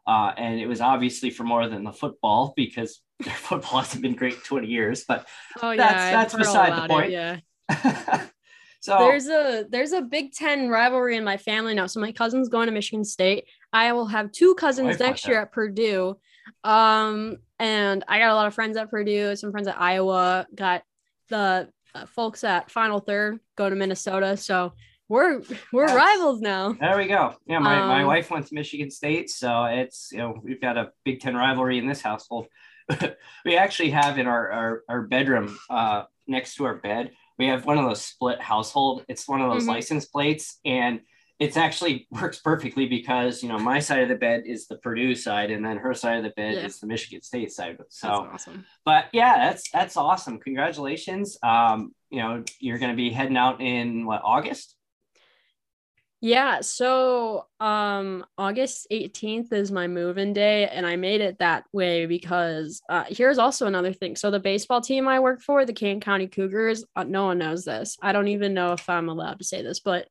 Uh, 0.08 0.32
and 0.36 0.58
it 0.58 0.66
was 0.66 0.80
obviously 0.80 1.30
for 1.30 1.44
more 1.44 1.68
than 1.68 1.84
the 1.84 1.92
football 1.92 2.52
because 2.56 3.00
their 3.20 3.32
football 3.32 3.78
hasn't 3.78 4.02
been 4.02 4.16
great 4.16 4.34
in 4.34 4.40
20 4.40 4.66
years. 4.66 5.04
But 5.06 5.28
Oh 5.62 5.70
yeah, 5.70 5.76
That's- 5.76 6.12
that's 6.12 6.34
beside 6.34 6.82
the 6.82 6.88
point. 6.92 7.12
It, 7.12 7.42
yeah. 7.70 8.26
so 8.80 8.98
There's 8.98 9.26
a 9.28 9.64
there's 9.68 9.92
a 9.92 10.02
Big 10.02 10.32
Ten 10.32 10.68
rivalry 10.68 11.16
in 11.16 11.24
my 11.24 11.36
family 11.36 11.74
now. 11.74 11.86
So 11.86 12.00
my 12.00 12.12
cousin's 12.12 12.48
going 12.48 12.66
to 12.66 12.72
Michigan 12.72 13.04
State. 13.04 13.46
I 13.72 13.92
will 13.92 14.06
have 14.06 14.32
two 14.32 14.54
cousins 14.54 14.98
next 15.00 15.26
year 15.26 15.40
at 15.40 15.52
Purdue. 15.52 16.16
Um, 16.62 17.38
and 17.58 18.04
I 18.06 18.18
got 18.18 18.30
a 18.30 18.34
lot 18.34 18.46
of 18.46 18.54
friends 18.54 18.76
at 18.76 18.90
Purdue, 18.90 19.34
some 19.36 19.50
friends 19.50 19.66
at 19.68 19.80
Iowa, 19.80 20.46
got 20.54 20.82
the 21.28 21.68
uh, 21.94 22.06
folks 22.06 22.44
at 22.44 22.70
Final 22.70 23.00
Third 23.00 23.40
go 23.56 23.68
to 23.68 23.76
Minnesota. 23.76 24.36
So 24.36 24.72
we're 25.08 25.42
we're 25.72 25.86
rivals 25.86 26.40
now. 26.40 26.72
There 26.72 26.96
we 26.96 27.06
go. 27.06 27.34
Yeah, 27.46 27.58
my, 27.60 27.78
my 27.78 28.00
Um, 28.02 28.06
wife 28.06 28.30
went 28.30 28.46
to 28.48 28.54
Michigan 28.54 28.90
State, 28.90 29.30
so 29.30 29.64
it's 29.64 30.10
you 30.12 30.18
know 30.18 30.40
we've 30.42 30.60
got 30.60 30.76
a 30.76 30.90
Big 31.04 31.20
Ten 31.20 31.34
rivalry 31.34 31.78
in 31.78 31.86
this 31.86 32.02
household. 32.02 32.46
we 33.44 33.56
actually 33.56 33.90
have 33.90 34.18
in 34.18 34.26
our 34.26 34.52
our, 34.52 34.82
our 34.88 35.02
bedroom 35.02 35.58
uh, 35.70 36.04
next 36.26 36.56
to 36.56 36.64
our 36.64 36.74
bed, 36.76 37.12
we 37.38 37.46
have 37.46 37.64
one 37.66 37.78
of 37.78 37.84
those 37.84 38.02
split 38.02 38.40
household. 38.40 39.04
It's 39.08 39.28
one 39.28 39.40
of 39.40 39.50
those 39.50 39.64
Mhm. 39.64 39.68
license 39.68 40.06
plates, 40.06 40.58
and 40.64 41.00
it's 41.38 41.56
actually 41.56 42.06
works 42.10 42.40
perfectly 42.40 42.86
because 42.86 43.42
you 43.42 43.48
know 43.50 43.58
my 43.58 43.78
side 43.78 44.02
of 44.02 44.08
the 44.08 44.14
bed 44.14 44.44
is 44.46 44.66
the 44.68 44.78
Purdue 44.78 45.14
side, 45.14 45.50
and 45.50 45.64
then 45.64 45.76
her 45.76 45.92
side 45.94 46.16
of 46.18 46.24
the 46.24 46.30
bed 46.30 46.54
Yeah. 46.54 46.64
is 46.66 46.80
the 46.80 46.86
Michigan 46.86 47.20
State 47.22 47.52
side. 47.52 47.76
So 47.90 48.08
awesome. 48.32 48.64
but 48.84 49.06
yeah, 49.12 49.38
that's 49.38 49.70
that's 49.70 49.96
awesome. 49.96 50.38
Congratulations. 50.38 51.38
Um, 51.42 51.94
you 52.10 52.20
know, 52.20 52.42
you're 52.60 52.78
going 52.78 52.92
to 52.92 52.96
be 52.96 53.10
heading 53.10 53.36
out 53.36 53.60
in 53.60 54.06
what 54.06 54.22
August? 54.24 54.76
Yeah, 56.20 56.62
so 56.62 57.46
um 57.60 58.24
August 58.38 58.86
18th 58.90 59.52
is 59.52 59.70
my 59.70 59.86
move-in 59.86 60.32
day 60.32 60.66
and 60.66 60.86
I 60.86 60.96
made 60.96 61.20
it 61.20 61.38
that 61.38 61.64
way 61.72 62.06
because 62.06 62.80
uh 62.88 63.04
here's 63.08 63.38
also 63.38 63.66
another 63.66 63.92
thing. 63.92 64.16
So 64.16 64.30
the 64.30 64.40
baseball 64.40 64.80
team 64.80 65.08
I 65.08 65.20
work 65.20 65.42
for, 65.42 65.64
the 65.66 65.74
Kane 65.74 66.00
County 66.00 66.26
Cougars, 66.26 66.84
uh, 66.96 67.04
no 67.04 67.26
one 67.26 67.38
knows 67.38 67.64
this. 67.64 67.98
I 68.00 68.12
don't 68.12 68.28
even 68.28 68.54
know 68.54 68.72
if 68.72 68.88
I'm 68.88 69.08
allowed 69.08 69.38
to 69.38 69.44
say 69.44 69.62
this, 69.62 69.80
but 69.80 70.08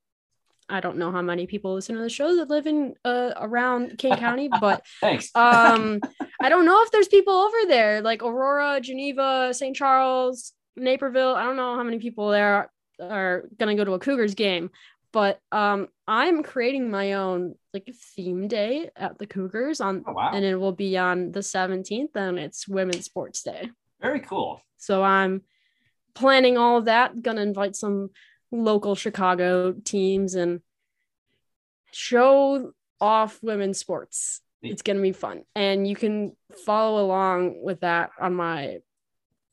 I 0.70 0.80
don't 0.80 0.98
know 0.98 1.12
how 1.12 1.22
many 1.22 1.48
people 1.48 1.74
listen 1.74 1.96
to 1.96 2.02
the 2.02 2.10
show 2.10 2.36
that 2.36 2.50
live 2.50 2.68
in 2.68 2.94
uh 3.04 3.32
around 3.38 3.98
Kane 3.98 4.18
County, 4.18 4.48
but 4.62 4.86
Thanks. 5.02 5.32
um 5.36 6.02
I 6.42 6.50
don't 6.50 6.66
know 6.66 6.84
if 6.84 6.92
there's 6.92 7.08
people 7.08 7.34
over 7.34 7.58
there 7.68 8.02
like 8.02 8.22
Aurora, 8.22 8.80
Geneva, 8.80 9.54
St. 9.54 9.76
Charles, 9.76 10.54
Naperville. 10.76 11.34
I 11.36 11.44
don't 11.44 11.56
know 11.58 11.76
how 11.76 11.84
many 11.84 11.98
people 11.98 12.30
there 12.30 12.54
are, 12.54 12.72
are 13.02 13.50
gonna 13.58 13.76
go 13.76 13.84
to 13.86 13.94
a 13.94 14.00
Cougars 14.00 14.36
game, 14.36 14.70
but 15.12 15.40
um 15.52 15.88
I'm 16.08 16.44
creating 16.44 16.92
my 16.92 17.14
own 17.14 17.56
like 17.74 17.90
theme 18.16 18.48
day 18.48 18.90
at 18.96 19.18
the 19.18 19.26
Cougars 19.26 19.82
on 19.82 20.04
oh 20.08 20.14
wow, 20.14 20.32
and 20.34 20.46
it 20.46 20.56
will 20.56 20.72
be 20.72 20.98
on 20.98 21.32
the 21.32 21.40
17th 21.40 22.16
and 22.16 22.38
it's 22.38 22.68
Women's 22.68 23.06
Sports 23.06 23.44
Day. 23.44 23.70
very 24.00 24.20
cool. 24.20 24.62
So 24.78 25.04
I'm 25.04 25.42
planning 26.14 26.58
all 26.58 26.78
of 26.78 26.86
that, 26.86 27.22
gonna 27.22 27.42
invite 27.42 27.76
some 27.76 28.10
local 28.52 28.96
Chicago 28.96 29.74
teams 29.74 30.36
and 30.36 30.62
show 31.92 32.72
off 33.02 33.40
women's 33.42 33.80
sports. 33.80 34.42
It's 34.62 34.82
gonna 34.82 35.02
be 35.02 35.12
fun. 35.12 35.44
And 35.56 35.88
you 35.88 35.96
can 35.96 36.36
follow 36.66 37.04
along 37.04 37.64
with 37.64 37.82
that 37.82 38.12
on 38.20 38.34
my 38.34 38.80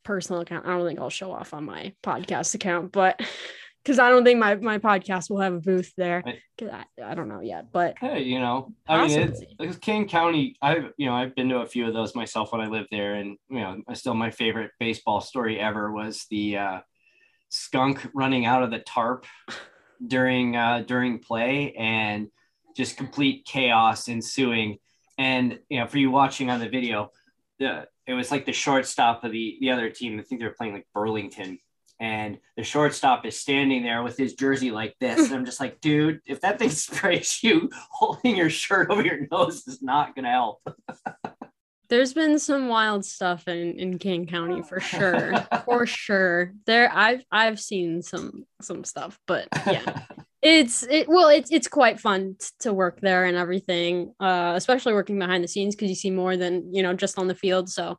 personal 0.05 0.41
account. 0.43 0.67
I 0.67 0.71
don't 0.71 0.87
think 0.87 1.01
I'll 1.01 1.11
show 1.11 1.33
off 1.33 1.55
on 1.55 1.65
my 1.65 1.95
podcast 2.03 2.55
account, 2.55 2.93
but 2.93 3.21
because 3.83 3.99
I 3.99 4.09
don't 4.11 4.25
think 4.25 4.38
my, 4.38 4.55
my 4.57 4.79
podcast 4.79 5.29
will 5.31 5.40
have 5.40 5.55
a 5.55 5.61
booth 5.61 5.92
there. 5.97 6.23
Right. 6.25 6.38
'Cause 6.59 6.68
I, 6.71 6.85
I 7.11 7.14
don't 7.14 7.29
know 7.29 7.40
yet. 7.40 7.73
But 7.73 7.97
Hey, 7.99 8.23
you 8.23 8.38
know, 8.38 8.73
I 8.87 9.07
mean, 9.07 9.21
it's, 9.21 9.40
Possibly. 9.40 9.68
it's 9.68 9.79
Kane 9.79 10.09
County. 10.09 10.57
I've 10.62 10.92
you 10.97 11.07
know 11.07 11.14
I've 11.14 11.35
been 11.35 11.49
to 11.49 11.59
a 11.59 11.66
few 11.66 11.87
of 11.88 11.95
those 11.95 12.14
myself 12.14 12.53
when 12.53 12.61
I 12.61 12.66
lived 12.68 12.88
there, 12.90 13.14
and 13.14 13.37
you 13.49 13.61
know, 13.61 13.79
still 13.95 14.14
my 14.14 14.31
favorite 14.31 14.71
baseball 14.79 15.21
story 15.21 15.59
ever 15.59 15.90
was 15.92 16.27
the 16.31 16.59
uh, 16.59 16.81
skunk 17.49 18.07
running 18.14 18.47
out 18.47 18.62
of 18.62 18.71
the 18.71 18.79
tarp 18.81 19.27
during 20.07 20.57
uh, 20.57 20.85
during 20.87 21.18
play 21.18 21.73
and 21.73 22.29
just 22.77 22.97
complete 22.97 23.45
chaos 23.45 24.09
ensuing. 24.09 24.79
and 25.18 25.59
you 25.68 25.79
know, 25.81 25.87
for 25.87 25.99
you 25.99 26.11
watching 26.11 26.51
on 26.51 26.61
the 26.61 26.68
video, 26.68 27.11
the 27.59 27.87
it 28.07 28.14
was 28.14 28.31
like 28.31 28.45
the 28.47 28.53
shortstop 28.53 29.25
of 29.25 29.33
the 29.33 29.57
the 29.61 29.71
other 29.71 29.90
team. 29.90 30.18
I 30.18 30.23
think 30.23 30.40
they 30.40 30.47
were 30.47 30.55
playing 30.55 30.75
like 30.75 30.87
Burlington, 30.95 31.59
and 32.00 32.38
the 32.57 32.64
shortstop 32.64 33.24
is 33.26 33.38
standing 33.38 33.83
there 33.85 34.02
with 34.02 34.16
his 34.16 34.35
jersey 34.35 34.70
like 34.70 34.96
this. 34.98 35.20
And 35.33 35.35
I'm 35.35 35.44
just 35.44 35.61
like, 35.61 35.81
dude, 35.81 36.20
if 36.26 36.40
that 36.40 36.59
thing 36.59 36.70
sprays 36.70 37.42
you, 37.42 37.70
holding 37.90 38.37
your 38.37 38.50
shirt 38.50 38.90
over 38.90 39.02
your 39.02 39.26
nose 39.31 39.66
is 39.66 39.83
not 39.83 40.14
gonna 40.14 40.31
help. 40.31 40.61
There's 41.88 42.14
been 42.14 42.38
some 42.38 42.68
wild 42.68 43.05
stuff 43.05 43.46
in, 43.48 43.78
in 43.78 43.98
Kane 43.98 44.26
County 44.26 44.62
for 44.62 44.81
sure. 44.81 45.35
for 45.66 45.85
sure. 45.87 46.55
There 46.66 46.90
I've 46.92 47.22
I've 47.31 47.61
seen 47.61 48.02
some 48.02 48.46
some 48.62 48.83
stuff, 48.83 49.18
but 49.26 49.46
yeah. 49.66 50.05
it's 50.40 50.85
it 50.85 51.07
well 51.07 51.28
it's 51.28 51.52
it's 51.52 51.68
quite 51.68 52.00
fun 52.00 52.37
t- 52.40 52.46
to 52.61 52.72
work 52.72 53.00
there 53.02 53.26
and 53.26 53.37
everything. 53.37 54.14
Uh 54.18 54.55
especially 54.57 54.94
working 54.94 55.18
behind 55.18 55.44
the 55.44 55.48
scenes 55.48 55.76
because 55.76 55.90
you 55.90 55.94
see 55.94 56.11
more 56.11 56.37
than, 56.38 56.74
you 56.74 56.83
know, 56.83 56.94
just 56.94 57.18
on 57.18 57.28
the 57.28 57.35
field. 57.35 57.68
So 57.68 57.98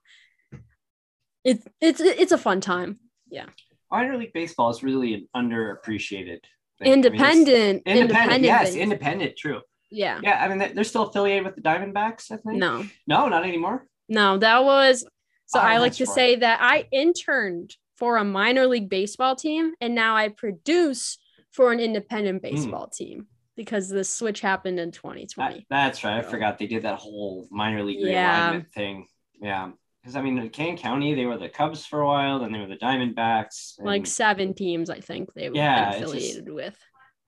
it's 1.43 1.65
it's 1.79 1.99
it's 1.99 2.31
a 2.31 2.37
fun 2.37 2.61
time. 2.61 2.99
Yeah. 3.29 3.45
Minor 3.93 4.17
league 4.17 4.33
baseball 4.33 4.71
is 4.71 4.81
really 4.81 5.13
an 5.13 5.27
underappreciated 5.35 6.39
thing. 6.79 6.81
I 6.81 6.83
mean, 6.85 6.93
Independent. 6.93 7.83
independent, 7.85 8.43
yes, 8.43 8.69
based. 8.69 8.77
independent, 8.77 9.37
true. 9.37 9.61
yeah. 9.91 10.19
Yeah, 10.23 10.43
I 10.43 10.47
mean 10.47 10.57
they- 10.57 10.73
they're 10.73 10.83
still 10.83 11.03
affiliated 11.03 11.45
with 11.45 11.55
the 11.55 11.61
Diamondbacks, 11.61 12.31
I 12.31 12.37
think. 12.37 12.57
No. 12.57 12.83
no, 13.05 13.29
not 13.29 13.43
anymore. 13.45 13.85
No, 14.09 14.39
that 14.39 14.63
was 14.63 15.05
so 15.45 15.59
Oh, 15.59 15.61
I 15.61 15.77
like 15.77 15.93
to 15.93 16.05
right. 16.05 16.15
say 16.15 16.35
that 16.37 16.57
I 16.59 16.87
interned 16.91 17.75
for 17.97 18.17
a 18.17 18.23
minor 18.23 18.65
league 18.65 18.89
baseball 18.89 19.35
team 19.35 19.73
and 19.79 19.93
now 19.93 20.15
I 20.15 20.29
produce 20.29 21.19
for 21.51 21.71
an 21.71 21.79
independent 21.79 22.37
Hmm. 22.43 22.49
baseball 22.55 22.87
team 22.87 23.27
because 23.55 23.89
the 23.89 24.03
switch 24.03 24.41
happened 24.41 24.79
in 24.79 24.89
That- 24.89 24.95
2020. 24.95 25.67
that's 25.69 26.03
right. 26.03 26.17
I 26.17 26.21
forgot 26.23 26.57
they 26.57 26.65
did 26.65 26.81
that 26.81 26.97
whole 26.97 27.47
minor 27.51 27.83
league 27.83 27.99
Yeah. 27.99 28.51
realignment 28.53 28.71
thing. 28.71 29.05
Yeah, 29.39 29.73
because 30.03 30.17
I 30.17 30.21
mean, 30.21 30.37
in 30.37 30.49
Kane 30.49 30.77
County, 30.77 31.13
they 31.15 31.25
were 31.25 31.37
the 31.37 31.47
Cubs 31.49 31.85
for 31.85 32.01
a 32.01 32.05
while, 32.05 32.39
then 32.39 32.51
they 32.51 32.59
were 32.59 32.67
the 32.67 32.75
Diamondbacks. 32.75 33.77
and- 33.77 33.87
like 33.87 34.05
seven 34.05 34.53
teams 34.53 34.89
I 34.89 34.99
think 34.99 35.33
they 35.33 35.49
were 35.49 35.55
Yeah, 35.55 35.91
it's 35.91 35.99
just- 36.01 36.13
affiliated 36.13 36.49
with. 36.53 36.77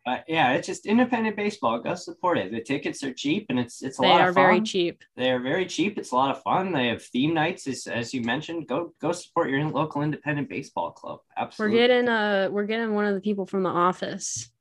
but 0.05 0.25
yeah, 0.27 0.51
it's 0.53 0.67
just 0.67 0.85
independent 0.85 1.35
baseball. 1.37 1.79
Go 1.79 1.95
support 1.95 2.37
it. 2.37 2.51
The 2.51 2.61
tickets 2.61 3.01
are 3.03 3.13
cheap, 3.13 3.45
and 3.49 3.57
it's 3.57 3.81
it's 3.81 3.97
a 3.97 4.01
They 4.01 4.07
lot 4.09 4.21
are 4.21 4.29
of 4.29 4.35
fun. 4.35 4.43
very 4.43 4.61
cheap. 4.61 5.03
They 5.15 5.31
are 5.31 5.39
very 5.39 5.65
cheap. 5.65 5.97
It's 5.97 6.11
a 6.11 6.15
lot 6.15 6.35
of 6.35 6.43
fun. 6.43 6.73
They 6.73 6.87
have 6.89 7.01
theme 7.01 7.33
nights, 7.33 7.65
as, 7.67 7.87
as 7.87 8.13
you 8.13 8.21
mentioned. 8.21 8.67
Go 8.67 8.93
go 8.99 9.11
support 9.13 9.49
your 9.49 9.63
local 9.69 10.01
independent 10.03 10.49
baseball 10.49 10.91
club. 10.91 11.21
Absolutely. 11.37 11.77
We're 11.77 11.87
getting 11.87 12.09
uh 12.09 12.49
we're 12.51 12.65
getting 12.65 12.93
one 12.93 13.05
of 13.05 13.15
the 13.15 13.21
people 13.21 13.45
from 13.45 13.63
the 13.63 13.69
office 13.69 14.51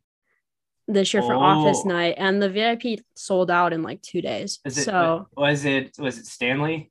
this 0.86 1.12
year 1.14 1.22
for 1.22 1.34
office 1.34 1.80
Oh. 1.84 1.88
night 1.88 2.14
and 2.18 2.40
the 2.42 2.48
VIP 2.50 3.00
sold 3.16 3.50
out 3.50 3.72
in 3.72 3.82
like 3.82 4.02
2 4.02 4.20
days. 4.22 4.60
Is 4.66 4.76
it 4.78 4.84
so, 4.84 5.26
was 5.36 5.64
it 5.64 5.94
was 5.98 6.18
it 6.18 6.26
Stanley? 6.26 6.90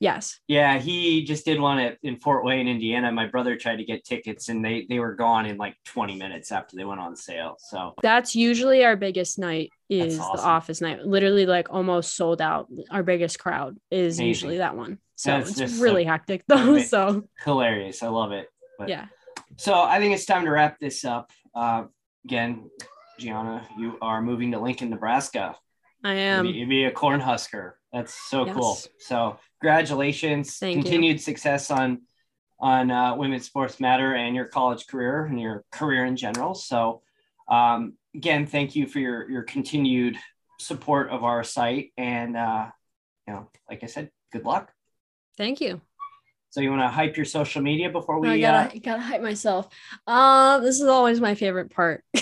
Yes. 0.00 0.38
Yeah, 0.48 0.78
he 0.78 1.24
just 1.24 1.44
did 1.44 1.60
one 1.60 1.78
at 1.78 1.98
in 2.02 2.16
Fort 2.20 2.44
Wayne, 2.44 2.68
Indiana. 2.68 3.10
My 3.12 3.26
brother 3.26 3.56
tried 3.56 3.76
to 3.76 3.84
get 3.84 4.04
tickets, 4.04 4.48
and 4.48 4.64
they 4.64 4.86
they 4.88 4.98
were 4.98 5.14
gone 5.14 5.46
in 5.46 5.56
like 5.56 5.76
20 5.86 6.16
minutes 6.16 6.52
after 6.52 6.76
they 6.76 6.84
went 6.84 7.00
on 7.00 7.16
sale. 7.16 7.56
So 7.58 7.94
That's 8.02 8.34
usually 8.36 8.84
our 8.84 8.96
biggest 8.96 9.38
night 9.38 9.70
is 9.88 10.18
awesome. 10.18 10.36
the 10.36 10.42
office 10.42 10.80
night. 10.80 11.00
Literally 11.04 11.46
like 11.46 11.68
almost 11.70 12.16
sold 12.16 12.40
out. 12.40 12.68
Our 12.90 13.02
biggest 13.02 13.38
crowd 13.38 13.76
is 13.90 14.18
Amazing. 14.18 14.26
usually 14.28 14.58
that 14.58 14.76
one. 14.76 14.98
So 15.16 15.30
That's 15.30 15.60
it's 15.60 15.78
really 15.78 16.04
so- 16.04 16.10
hectic 16.10 16.44
though. 16.46 16.78
So 16.82 17.24
hilarious. 17.44 18.02
I 18.02 18.08
love 18.08 18.32
it. 18.32 18.48
But 18.78 18.88
yeah. 18.88 19.06
So 19.56 19.74
I 19.80 19.98
think 20.00 20.14
it's 20.14 20.24
time 20.26 20.44
to 20.44 20.50
wrap 20.50 20.78
this 20.80 21.04
up. 21.04 21.30
Uh, 21.54 21.84
again, 22.24 22.68
Gianna, 23.20 23.66
you 23.78 23.96
are 24.02 24.20
moving 24.20 24.50
to 24.52 24.58
Lincoln, 24.58 24.90
Nebraska. 24.90 25.54
I 26.02 26.10
You'll 26.14 26.18
am. 26.20 26.42
be, 26.46 26.52
you'll 26.52 26.68
be 26.68 26.84
a 26.84 26.90
corn 26.90 27.20
husker. 27.20 27.78
That's 27.94 28.12
so 28.28 28.44
cool. 28.44 28.76
So 28.98 29.38
congratulations. 29.60 30.56
Thank 30.56 30.78
you. 30.78 30.82
Continued 30.82 31.20
success 31.20 31.70
on 31.70 32.02
on 32.58 32.90
uh, 32.90 33.14
women's 33.14 33.46
sports 33.46 33.78
matter 33.78 34.14
and 34.14 34.34
your 34.34 34.46
college 34.46 34.88
career 34.88 35.26
and 35.26 35.40
your 35.40 35.64
career 35.70 36.04
in 36.04 36.16
general. 36.16 36.54
So 36.54 37.02
um, 37.48 37.94
again, 38.12 38.46
thank 38.46 38.74
you 38.74 38.88
for 38.88 38.98
your 38.98 39.30
your 39.30 39.42
continued 39.44 40.16
support 40.58 41.10
of 41.10 41.22
our 41.22 41.44
site 41.44 41.92
and 41.96 42.36
uh, 42.36 42.66
you 43.28 43.34
know, 43.34 43.48
like 43.70 43.84
I 43.84 43.86
said, 43.86 44.10
good 44.32 44.44
luck. 44.44 44.72
Thank 45.36 45.60
you. 45.60 45.80
So 46.50 46.60
you 46.60 46.70
want 46.70 46.82
to 46.82 46.88
hype 46.88 47.16
your 47.16 47.26
social 47.26 47.62
media 47.62 47.90
before 47.90 48.18
we 48.18 48.44
I 48.44 48.48
uh, 48.48 48.64
gotta 48.64 48.78
gotta 48.80 49.02
hype 49.02 49.22
myself. 49.22 49.68
Um, 50.08 50.64
this 50.64 50.80
is 50.80 50.88
always 50.88 51.20
my 51.20 51.36
favorite 51.36 51.70
part. 51.70 52.02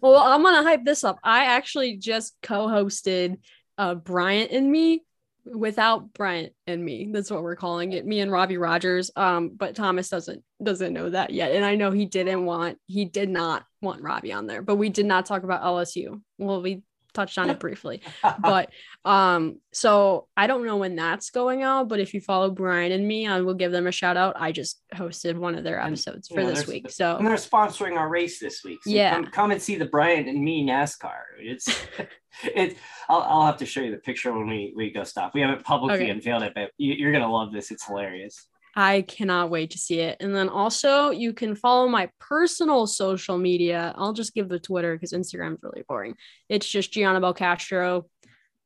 well, 0.00 0.18
I'm 0.18 0.42
gonna 0.42 0.64
hype 0.64 0.84
this 0.84 1.04
up. 1.04 1.20
I 1.22 1.44
actually 1.44 1.98
just 1.98 2.34
co-hosted 2.42 3.36
uh 3.78 3.94
Bryant 3.94 4.50
and 4.52 4.70
me 4.70 5.02
without 5.44 6.12
Bryant 6.14 6.52
and 6.66 6.82
me. 6.84 7.08
That's 7.12 7.30
what 7.30 7.42
we're 7.42 7.56
calling 7.56 7.92
it. 7.92 8.06
Me 8.06 8.20
and 8.20 8.32
Robbie 8.32 8.56
Rogers. 8.56 9.10
Um, 9.16 9.50
but 9.50 9.74
Thomas 9.74 10.08
doesn't 10.08 10.42
doesn't 10.62 10.92
know 10.92 11.10
that 11.10 11.30
yet. 11.30 11.52
And 11.52 11.64
I 11.64 11.74
know 11.74 11.90
he 11.90 12.06
didn't 12.06 12.44
want 12.44 12.78
he 12.86 13.04
did 13.04 13.28
not 13.28 13.64
want 13.82 14.02
Robbie 14.02 14.32
on 14.32 14.46
there, 14.46 14.62
but 14.62 14.76
we 14.76 14.88
did 14.88 15.06
not 15.06 15.26
talk 15.26 15.42
about 15.42 15.62
LSU. 15.62 16.20
Well, 16.38 16.62
we 16.62 16.82
touched 17.14 17.38
on 17.38 17.48
it 17.48 17.58
briefly 17.58 18.02
but 18.38 18.70
um 19.04 19.58
so 19.72 20.26
i 20.36 20.46
don't 20.46 20.66
know 20.66 20.76
when 20.76 20.96
that's 20.96 21.30
going 21.30 21.62
out 21.62 21.88
but 21.88 22.00
if 22.00 22.12
you 22.12 22.20
follow 22.20 22.50
brian 22.50 22.92
and 22.92 23.06
me 23.06 23.26
i 23.26 23.40
will 23.40 23.54
give 23.54 23.72
them 23.72 23.86
a 23.86 23.92
shout 23.92 24.16
out 24.16 24.34
i 24.38 24.52
just 24.52 24.82
hosted 24.94 25.36
one 25.36 25.54
of 25.54 25.64
their 25.64 25.80
episodes 25.80 26.28
you 26.28 26.36
for 26.36 26.42
know, 26.42 26.50
this 26.50 26.66
week 26.66 26.84
and 26.84 26.92
so 26.92 27.18
they're 27.20 27.36
sponsoring 27.36 27.96
our 27.96 28.08
race 28.08 28.38
this 28.38 28.62
week. 28.64 28.82
So 28.84 28.90
Yeah. 28.90 29.14
come, 29.14 29.26
come 29.26 29.50
and 29.50 29.60
see 29.60 29.76
the 29.76 29.86
Brian 29.86 30.28
and 30.28 30.42
me 30.42 30.66
NASCAR. 30.66 31.20
It's 31.38 31.68
it. 32.42 32.76
I'll, 33.08 33.22
I'll 33.22 33.46
have 33.46 33.56
to 33.58 33.66
show 33.66 33.80
you 33.80 33.90
the 33.90 33.98
picture 33.98 34.32
when 34.32 34.46
we 34.48 34.72
we 34.76 34.90
go 34.92 35.04
stop. 35.04 35.34
We 35.34 35.40
haven't 35.40 35.64
publicly 35.64 36.04
Okay. 36.04 36.10
unveiled 36.10 36.42
it, 36.42 36.52
but 36.54 36.70
you're 36.78 37.12
gonna 37.12 37.30
love 37.30 37.52
this. 37.52 37.70
It's 37.70 37.86
hilarious. 37.86 38.46
I 38.76 39.02
cannot 39.02 39.50
wait 39.50 39.70
to 39.70 39.78
see 39.78 40.00
it 40.00 40.16
and 40.20 40.34
then 40.34 40.48
also 40.48 41.10
you 41.10 41.32
can 41.32 41.54
follow 41.54 41.88
my 41.88 42.08
personal 42.18 42.86
social 42.86 43.38
media 43.38 43.94
i'll 43.96 44.12
just 44.12 44.34
give 44.34 44.48
the 44.48 44.58
twitter 44.58 44.94
because 44.94 45.12
instagram's 45.12 45.62
really 45.62 45.84
boring 45.88 46.14
it's 46.48 46.68
just 46.68 46.92
gianna 46.92 47.20
belcastro 47.20 48.04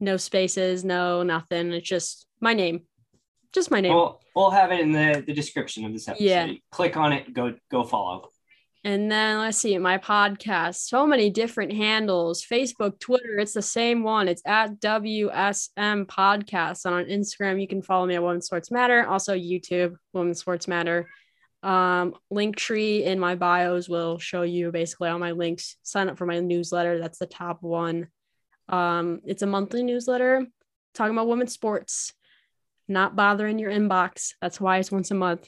no 0.01 0.17
spaces 0.17 0.85
no 0.85 1.23
nothing 1.23 1.73
it's 1.73 1.89
just 1.89 2.27
my 2.41 2.55
name 2.55 2.83
just 3.53 3.71
my 3.71 3.81
name 3.81 3.95
We'll 3.95 4.21
we'll 4.35 4.51
have 4.51 4.73
it 4.73 4.81
in 4.81 4.93
the 4.93 5.25
the 5.27 5.33
description 5.33 5.85
of 5.85 5.93
this 5.93 6.09
episode. 6.09 6.25
Yeah. 6.25 6.53
Click 6.71 6.97
on 6.97 7.13
it. 7.13 7.33
Go 7.33 7.55
go 7.71 7.83
follow. 7.83 8.29
And 8.89 9.13
then 9.13 9.37
let's 9.37 9.59
see, 9.59 9.77
my 9.77 9.99
podcast, 9.99 10.77
so 10.77 11.07
many 11.07 11.29
different 11.29 11.75
handles 11.75 12.43
Facebook, 12.43 12.99
Twitter, 12.99 13.39
it's 13.39 13.53
the 13.53 13.61
same 13.61 14.03
one. 14.03 14.29
It's 14.29 14.41
at 14.47 14.81
WSM 14.81 16.07
Podcast. 16.07 16.87
And 16.87 16.95
on 16.95 17.05
Instagram, 17.05 17.61
you 17.61 17.69
can 17.69 17.83
follow 17.83 18.07
me 18.07 18.15
at 18.15 18.23
Women's 18.23 18.47
Sports 18.47 18.71
Matter. 18.71 19.07
Also, 19.07 19.35
YouTube, 19.35 19.95
Women's 20.15 20.41
Sports 20.41 20.67
Matter. 20.67 21.07
Um, 21.63 22.15
Linktree 22.33 23.03
in 23.03 23.21
my 23.21 23.35
bios 23.35 23.91
will 23.91 24.19
show 24.19 24.41
you 24.41 24.73
basically 24.73 25.11
all 25.11 25.19
my 25.19 25.33
links. 25.33 25.77
Sign 25.83 26.09
up 26.09 26.17
for 26.17 26.25
my 26.25 26.41
newsletter. 26.41 26.99
That's 26.99 27.19
the 27.19 27.27
top 27.27 27.63
one. 27.63 28.09
Um, 28.71 29.21
it's 29.27 29.43
a 29.43 29.47
monthly 29.47 29.83
newsletter 29.83 30.47
talking 30.95 31.13
about 31.13 31.29
women's 31.29 31.53
sports, 31.53 32.15
not 32.89 33.17
bothering 33.17 33.59
your 33.59 33.71
inbox. 33.71 34.33
That's 34.41 34.59
why 34.59 34.79
it's 34.79 34.91
once 34.91 35.11
a 35.11 35.15
month. 35.15 35.47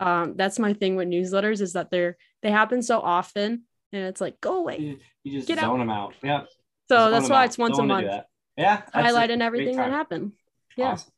Um, 0.00 0.34
that's 0.36 0.58
my 0.58 0.72
thing 0.72 0.96
with 0.96 1.08
newsletters 1.08 1.60
is 1.60 1.74
that 1.74 1.90
they're 1.90 2.16
they 2.42 2.50
happen 2.50 2.82
so 2.82 3.00
often 3.00 3.62
and 3.92 4.04
it's 4.04 4.20
like 4.20 4.40
go 4.40 4.56
away. 4.56 4.78
You, 4.78 4.98
you 5.22 5.32
just 5.38 5.48
Get 5.48 5.58
out. 5.58 5.64
zone 5.66 5.78
them 5.78 5.90
out. 5.90 6.14
Yeah. 6.22 6.42
So 6.88 6.96
zone 6.98 7.10
that's 7.12 7.28
why 7.28 7.42
out. 7.42 7.46
it's 7.46 7.58
once 7.58 7.76
Don't 7.76 7.90
a 7.90 7.94
month. 8.02 8.24
Yeah. 8.56 8.82
highlighting 8.94 9.40
everything 9.40 9.76
that 9.76 9.90
happened. 9.90 10.32
Yeah. 10.76 10.92
Awesome. 10.92 11.12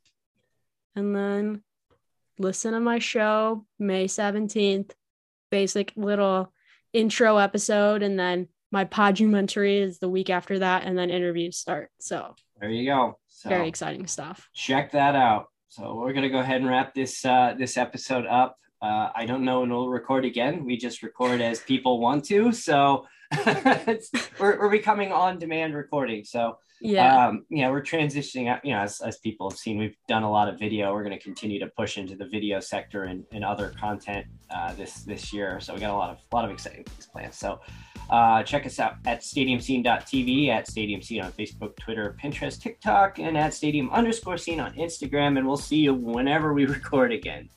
And 0.97 1.17
then 1.17 1.63
listen 2.39 2.73
to 2.75 2.81
my 2.81 2.99
show 2.99 3.65
May 3.79 4.07
17th, 4.07 4.91
basic 5.51 5.93
little 5.97 6.53
intro 6.93 7.39
episode. 7.39 8.03
And 8.03 8.19
then 8.19 8.49
my 8.71 8.85
podumentary 8.85 9.79
is 9.79 9.99
the 9.99 10.09
week 10.09 10.31
after 10.31 10.59
that. 10.61 10.85
And 10.85 10.97
then 10.99 11.11
interviews 11.11 11.57
start. 11.57 11.91
So 12.01 12.35
There 12.61 12.71
you 12.71 12.85
go. 12.87 13.19
So 13.29 13.49
very 13.49 13.69
exciting 13.69 14.07
stuff. 14.07 14.49
check 14.55 14.93
that 14.93 15.15
out. 15.17 15.47
So 15.69 15.95
we're 15.97 16.13
gonna 16.13 16.29
go 16.31 16.39
ahead 16.39 16.61
and 16.61 16.71
wrap 16.71 16.95
this 16.95 17.25
uh, 17.25 17.55
this 17.59 17.77
episode 17.77 18.27
up. 18.27 18.57
Uh, 18.85 19.11
I 19.15 19.25
don't 19.25 19.45
know 19.45 19.61
when 19.61 19.71
we'll 19.71 19.89
record 19.89 20.27
again. 20.27 20.65
We 20.67 20.77
just 20.77 21.03
record 21.03 21.41
as 21.41 21.61
people 21.61 22.01
want 22.01 22.25
to. 22.27 22.53
So 22.53 23.07
it's, 23.33 24.11
we're, 24.39 24.59
we're 24.59 24.71
becoming 24.71 25.11
on 25.11 25.39
demand 25.39 25.75
recording. 25.75 26.23
So 26.25 26.59
Yeah. 26.83 27.29
um, 27.29 27.47
yeah, 27.49 27.71
we're 27.71 27.81
transitioning 27.83 28.47
out, 28.51 28.63
you 28.63 28.73
know, 28.75 28.81
as, 28.81 29.01
as 29.01 29.17
people 29.19 29.49
have 29.49 29.59
seen, 29.59 29.79
we've 29.79 29.97
done 30.07 30.23
a 30.23 30.31
lot 30.31 30.49
of 30.51 30.59
video. 30.59 30.93
We're 30.93 31.03
going 31.03 31.19
to 31.19 31.25
continue 31.25 31.59
to 31.61 31.69
push 31.69 31.97
into 31.97 32.15
the 32.15 32.27
video 32.27 32.61
sector 32.61 33.05
and, 33.05 33.25
and 33.33 33.43
other 33.43 33.73
content 33.81 34.27
uh, 34.55 34.75
this, 34.75 34.93
this 35.05 35.33
year. 35.33 35.61
So 35.61 35.73
we 35.73 35.81
got 35.81 35.91
a 35.91 35.97
lot 35.97 36.11
of, 36.11 36.19
a 36.31 36.37
lot 36.37 36.45
of 36.45 36.51
exciting 36.51 36.85
things 36.85 37.07
planned. 37.07 37.33
So 37.33 37.61
uh, 38.11 38.43
check 38.43 38.67
us 38.67 38.79
out 38.79 38.97
at 39.07 39.23
stadiumscene.tv, 39.23 40.49
at 40.51 40.69
stadium 40.69 41.01
scene 41.01 41.23
on 41.23 41.33
Facebook, 41.33 41.75
Twitter, 41.77 42.17
Pinterest, 42.23 42.61
TikTok, 42.61 43.19
and 43.19 43.39
at 43.39 43.55
stadium 43.55 43.89
underscore 43.91 44.37
scene 44.37 44.61
on 44.61 44.75
Instagram. 44.75 45.39
And 45.39 45.47
we'll 45.47 45.57
see 45.57 45.79
you 45.79 45.95
whenever 45.95 46.53
we 46.53 46.67
record 46.79 47.13
again. 47.13 47.49